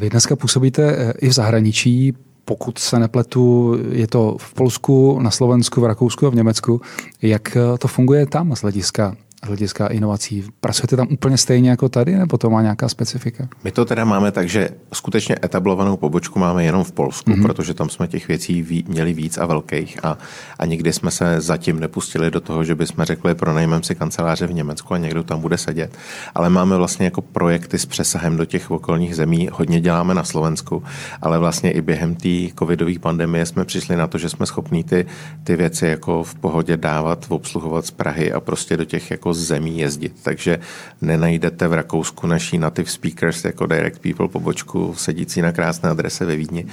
Vy 0.00 0.10
dneska 0.10 0.36
působíte 0.36 0.96
eh, 0.96 1.12
i 1.18 1.28
v 1.28 1.32
zahraničí, 1.32 2.14
pokud 2.44 2.78
se 2.78 2.98
nepletu, 2.98 3.76
je 3.92 4.06
to 4.06 4.36
v 4.40 4.54
Polsku, 4.54 5.18
na 5.20 5.30
Slovensku, 5.30 5.80
v 5.80 5.84
Rakousku 5.84 6.26
a 6.26 6.30
v 6.30 6.34
Německu. 6.34 6.80
Jak 7.22 7.56
eh, 7.56 7.78
to 7.78 7.88
funguje 7.88 8.26
tam 8.26 8.56
z 8.56 8.62
hlediska 8.62 9.16
hlediska 9.42 9.86
inovací. 9.86 10.44
Pracujete 10.60 10.96
tam 10.96 11.08
úplně 11.10 11.36
stejně 11.36 11.70
jako 11.70 11.88
tady, 11.88 12.16
nebo 12.16 12.38
to 12.38 12.50
má 12.50 12.62
nějaká 12.62 12.88
specifika? 12.88 13.48
My 13.64 13.70
to 13.70 13.84
teda 13.84 14.04
máme 14.04 14.32
tak, 14.32 14.48
že 14.48 14.68
skutečně 14.92 15.36
etablovanou 15.44 15.96
pobočku 15.96 16.38
máme 16.38 16.64
jenom 16.64 16.84
v 16.84 16.92
Polsku, 16.92 17.30
mm-hmm. 17.30 17.42
protože 17.42 17.74
tam 17.74 17.88
jsme 17.88 18.08
těch 18.08 18.28
věcí 18.28 18.62
ví, 18.62 18.84
měli 18.88 19.12
víc 19.12 19.38
a 19.38 19.46
velkých 19.46 20.04
a, 20.04 20.18
a 20.58 20.66
nikdy 20.66 20.92
jsme 20.92 21.10
se 21.10 21.40
zatím 21.40 21.80
nepustili 21.80 22.30
do 22.30 22.40
toho, 22.40 22.64
že 22.64 22.74
bychom 22.74 23.04
řekli, 23.04 23.34
pronajmeme 23.34 23.82
si 23.82 23.94
kanceláře 23.94 24.46
v 24.46 24.52
Německu 24.52 24.94
a 24.94 24.98
někdo 24.98 25.22
tam 25.22 25.40
bude 25.40 25.58
sedět. 25.58 25.96
Ale 26.34 26.50
máme 26.50 26.76
vlastně 26.76 27.04
jako 27.04 27.22
projekty 27.22 27.78
s 27.78 27.86
přesahem 27.86 28.36
do 28.36 28.44
těch 28.44 28.70
okolních 28.70 29.16
zemí, 29.16 29.48
hodně 29.52 29.80
děláme 29.80 30.14
na 30.14 30.24
Slovensku, 30.24 30.82
ale 31.22 31.38
vlastně 31.38 31.70
i 31.70 31.80
během 31.80 32.14
té 32.14 32.28
covidové 32.58 32.98
pandemie 32.98 33.46
jsme 33.46 33.64
přišli 33.64 33.96
na 33.96 34.06
to, 34.06 34.18
že 34.18 34.28
jsme 34.28 34.46
schopní 34.46 34.84
ty, 34.84 35.06
ty 35.44 35.56
věci 35.56 35.86
jako 35.86 36.22
v 36.22 36.34
pohodě 36.34 36.76
dávat, 36.76 37.26
obsluhovat 37.28 37.86
z 37.86 37.90
Prahy 37.90 38.32
a 38.32 38.40
prostě 38.40 38.76
do 38.76 38.84
těch 38.84 39.10
jako 39.10 39.29
jako 39.30 39.34
zemí 39.34 39.78
jezdit. 39.78 40.12
Takže 40.22 40.58
nenajdete 41.00 41.68
v 41.68 41.72
Rakousku 41.72 42.26
naší 42.26 42.58
native 42.58 42.90
speakers 42.90 43.44
jako 43.44 43.66
Direct 43.66 43.98
People 43.98 44.28
pobočku 44.28 44.94
sedící 44.96 45.42
na 45.42 45.52
krásné 45.52 45.90
adrese 45.90 46.24
ve 46.24 46.36
Vídni. 46.36 46.66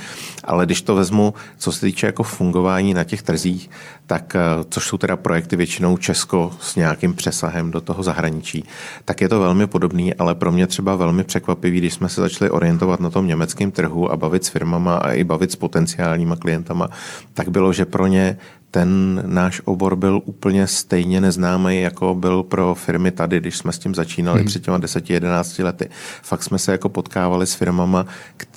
Ale 0.44 0.66
když 0.66 0.82
to 0.82 0.96
vezmu, 0.96 1.34
co 1.58 1.72
se 1.72 1.86
týče 1.86 2.06
jako 2.06 2.24
fungování 2.24 2.94
na 2.94 3.04
těch 3.04 3.22
trzích, 3.22 3.70
tak 4.08 4.36
eh, 4.36 4.40
což 4.70 4.88
jsou 4.88 4.98
teda 4.98 5.18
projekty 5.18 5.56
většinou 5.56 5.98
Česko 5.98 6.52
s 6.60 6.76
nějakým 6.76 7.14
přesahem 7.14 7.72
do 7.72 7.82
toho 7.82 8.04
zahraničí, 8.04 8.64
tak 9.06 9.22
je 9.22 9.30
to 9.30 9.40
velmi 9.40 9.68
podobný, 9.68 10.14
ale 10.14 10.36
pro 10.36 10.52
mě 10.52 10.68
třeba 10.68 10.96
velmi 10.96 11.24
překvapivý, 11.24 11.78
když 11.78 11.94
jsme 11.94 12.10
se 12.10 12.22
začali 12.22 12.50
orientovat 12.50 13.00
na 13.00 13.10
tom 13.10 13.28
německém 13.28 13.72
trhu 13.72 14.12
a 14.12 14.18
bavit 14.18 14.46
s 14.46 14.50
firmama 14.50 14.98
a 14.98 15.12
i 15.12 15.24
bavit 15.24 15.52
s 15.52 15.56
potenciálníma 15.56 16.36
klientama, 16.36 16.90
tak 17.34 17.50
bylo, 17.50 17.74
že 17.74 17.86
pro 17.86 18.08
ně 18.08 18.38
ten 18.72 19.24
náš 19.26 19.62
obor 19.66 19.96
byl 19.96 20.22
úplně 20.26 20.68
stejně 20.68 21.22
neznámý, 21.22 21.82
jako 21.82 22.16
byl 22.16 22.44
pro 22.44 22.76
firmy 22.76 23.12
tady, 23.12 23.40
když 23.40 23.58
jsme 23.58 23.72
s 23.72 23.80
tím 23.80 23.96
začínali 23.96 24.40
hmm. 24.40 24.48
před 24.48 24.64
těma 24.64 24.80
10-11 24.80 25.64
lety. 25.64 25.90
Fakt 26.22 26.44
jsme 26.44 26.60
se 26.60 26.72
jako 26.72 26.90
potkávali 26.90 27.48
s 27.48 27.54
firmama 27.54 28.06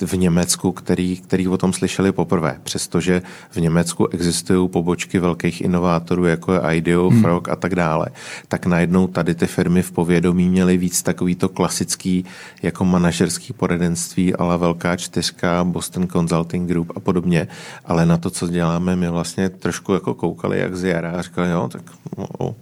v 0.05 0.13
Německu, 0.13 0.71
který, 0.71 1.17
který 1.17 1.47
o 1.47 1.57
tom 1.57 1.73
slyšeli 1.73 2.11
poprvé, 2.11 2.59
přestože 2.63 3.21
v 3.51 3.57
Německu 3.57 4.07
existují 4.07 4.69
pobočky 4.69 5.19
velkých 5.19 5.61
inovátorů, 5.61 6.25
jako 6.25 6.53
je 6.53 6.59
IDEO, 6.71 7.09
hmm. 7.09 7.21
Frog 7.21 7.49
a 7.49 7.55
tak 7.55 7.75
dále, 7.75 8.07
tak 8.47 8.65
najednou 8.65 9.07
tady 9.07 9.35
ty 9.35 9.47
firmy 9.47 9.81
v 9.81 9.91
povědomí 9.91 10.49
měly 10.49 10.77
víc 10.77 11.03
takovýto 11.03 11.49
klasický 11.49 12.25
jako 12.63 12.85
manažerský 12.85 13.53
poradenství, 13.53 14.35
ale 14.35 14.57
velká 14.57 14.95
čtyřka, 14.95 15.63
Boston 15.63 16.07
Consulting 16.07 16.69
Group 16.69 16.91
a 16.95 16.99
podobně, 16.99 17.47
ale 17.85 18.05
na 18.05 18.17
to, 18.17 18.29
co 18.29 18.47
děláme, 18.47 18.95
my 18.95 19.09
vlastně 19.09 19.49
trošku 19.49 20.00
jako 20.01 20.13
koukali 20.13 20.59
jak 20.59 20.75
z 20.75 20.83
jara 20.83 21.11
a 21.11 21.21
říkali, 21.21 21.49
jo, 21.49 21.69
tak 21.71 21.81
no, 22.17 22.55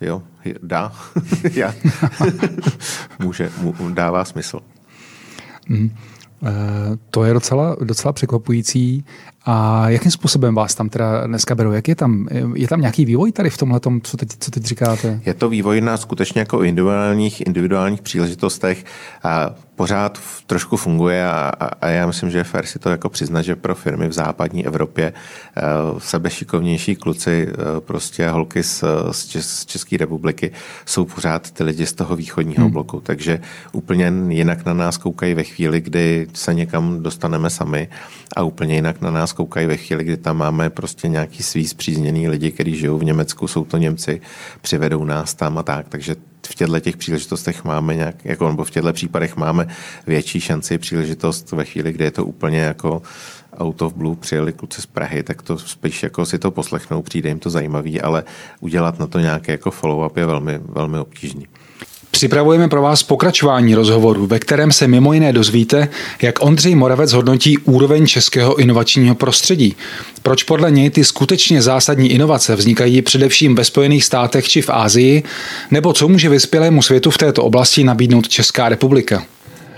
jo, 0.00 0.22
dá, 0.62 0.92
já. 1.52 1.74
Může, 3.18 3.50
mu, 3.60 3.74
dává 3.94 4.24
smysl. 4.24 4.60
Mm. 5.68 5.90
To 7.10 7.24
je 7.24 7.34
docela, 7.34 7.76
docela 7.80 8.12
překvapující. 8.12 9.04
A 9.50 9.88
jakým 9.88 10.10
způsobem 10.10 10.54
vás 10.54 10.74
tam 10.74 10.88
teda 10.88 11.26
dneska 11.26 11.54
berou? 11.54 11.72
Jak 11.72 11.88
je 11.88 11.94
tam, 11.94 12.28
je 12.54 12.68
tam 12.68 12.80
nějaký 12.80 13.04
vývoj 13.04 13.32
tady 13.32 13.50
v 13.50 13.58
tomhle, 13.58 13.80
co 14.02 14.16
teď, 14.16 14.28
co 14.38 14.50
teď 14.50 14.62
říkáte? 14.62 15.20
Je 15.26 15.34
to 15.34 15.48
vývoj 15.48 15.80
na 15.80 15.96
skutečně 15.96 16.40
jako 16.40 16.62
individuálních, 16.62 17.46
individuálních 17.46 18.02
příležitostech. 18.02 18.84
A 19.24 19.50
pořád 19.78 20.18
trošku 20.46 20.76
funguje 20.76 21.26
a, 21.26 21.52
a, 21.60 21.66
a 21.66 21.86
já 21.88 22.06
myslím, 22.06 22.30
že 22.30 22.38
je 22.38 22.44
fér 22.44 22.66
si 22.66 22.78
to 22.78 22.90
jako 22.90 23.08
přiznat, 23.08 23.42
že 23.42 23.56
pro 23.56 23.74
firmy 23.74 24.08
v 24.08 24.12
západní 24.12 24.66
Evropě 24.66 25.12
uh, 25.12 25.98
sebešikovnější 25.98 26.96
kluci, 26.96 27.46
uh, 27.46 27.80
prostě 27.80 28.28
holky 28.28 28.62
z, 28.62 28.84
z, 29.10 29.26
Čes, 29.26 29.50
z 29.50 29.66
České 29.66 29.96
republiky 29.96 30.50
jsou 30.86 31.04
pořád 31.04 31.50
ty 31.50 31.64
lidi 31.64 31.86
z 31.86 31.92
toho 31.92 32.16
východního 32.16 32.64
hmm. 32.64 32.72
bloku, 32.72 33.00
takže 33.00 33.40
úplně 33.72 34.12
jinak 34.28 34.64
na 34.64 34.74
nás 34.74 34.96
koukají 34.96 35.34
ve 35.34 35.44
chvíli, 35.44 35.80
kdy 35.80 36.26
se 36.34 36.54
někam 36.54 37.02
dostaneme 37.02 37.50
sami 37.50 37.88
a 38.36 38.42
úplně 38.42 38.74
jinak 38.74 39.00
na 39.00 39.10
nás 39.10 39.32
koukají 39.38 39.66
ve 39.66 39.76
chvíli, 39.76 40.04
kdy 40.04 40.16
tam 40.16 40.36
máme 40.36 40.70
prostě 40.70 41.08
nějaký 41.08 41.42
svý 41.42 41.68
zpřízněný 41.68 42.28
lidi, 42.28 42.50
kteří 42.50 42.76
žijou 42.76 42.98
v 42.98 43.04
Německu, 43.04 43.48
jsou 43.48 43.64
to 43.64 43.76
Němci, 43.76 44.20
přivedou 44.60 45.04
nás 45.04 45.34
tam 45.34 45.58
a 45.58 45.62
tak, 45.62 45.88
takže 45.88 46.16
v 46.46 46.54
těchto 46.54 46.80
těch 46.80 46.96
příležitostech 46.96 47.64
máme 47.64 47.94
nějak, 47.94 48.24
jako, 48.24 48.48
nebo 48.48 48.64
v 48.64 48.70
těchto 48.70 48.92
případech 48.92 49.36
máme 49.36 49.68
větší 50.06 50.40
šanci, 50.40 50.78
příležitost 50.78 51.52
ve 51.52 51.64
chvíli, 51.64 51.92
kdy 51.92 52.04
je 52.04 52.10
to 52.10 52.24
úplně 52.24 52.58
jako 52.58 53.02
out 53.58 53.82
of 53.82 53.94
blue, 53.94 54.16
přijeli 54.16 54.52
kluci 54.52 54.82
z 54.82 54.86
Prahy, 54.86 55.22
tak 55.22 55.42
to 55.42 55.58
spíš 55.58 56.02
jako 56.02 56.26
si 56.26 56.38
to 56.38 56.50
poslechnou, 56.50 57.02
přijde 57.02 57.28
jim 57.28 57.38
to 57.38 57.50
zajímavý, 57.50 58.00
ale 58.00 58.24
udělat 58.60 58.98
na 58.98 59.06
to 59.06 59.18
nějaké 59.18 59.52
jako 59.52 59.70
follow-up 59.70 60.18
je 60.18 60.26
velmi, 60.26 60.58
velmi 60.58 60.98
obtížný. 60.98 61.46
Připravujeme 62.10 62.68
pro 62.68 62.82
vás 62.82 63.02
pokračování 63.02 63.74
rozhovoru, 63.74 64.26
ve 64.26 64.38
kterém 64.38 64.72
se 64.72 64.88
mimo 64.88 65.12
jiné 65.12 65.32
dozvíte, 65.32 65.88
jak 66.22 66.44
Ondřej 66.44 66.74
Moravec 66.74 67.12
hodnotí 67.12 67.58
úroveň 67.58 68.06
českého 68.06 68.56
inovačního 68.56 69.14
prostředí. 69.14 69.76
Proč 70.22 70.42
podle 70.42 70.70
něj 70.70 70.90
ty 70.90 71.04
skutečně 71.04 71.62
zásadní 71.62 72.10
inovace 72.10 72.56
vznikají 72.56 73.02
především 73.02 73.54
ve 73.54 73.64
Spojených 73.64 74.04
státech 74.04 74.48
či 74.48 74.62
v 74.62 74.70
Ázii, 74.70 75.22
nebo 75.70 75.92
co 75.92 76.08
může 76.08 76.28
vyspělému 76.28 76.82
světu 76.82 77.10
v 77.10 77.18
této 77.18 77.44
oblasti 77.44 77.84
nabídnout 77.84 78.28
Česká 78.28 78.68
republika. 78.68 79.24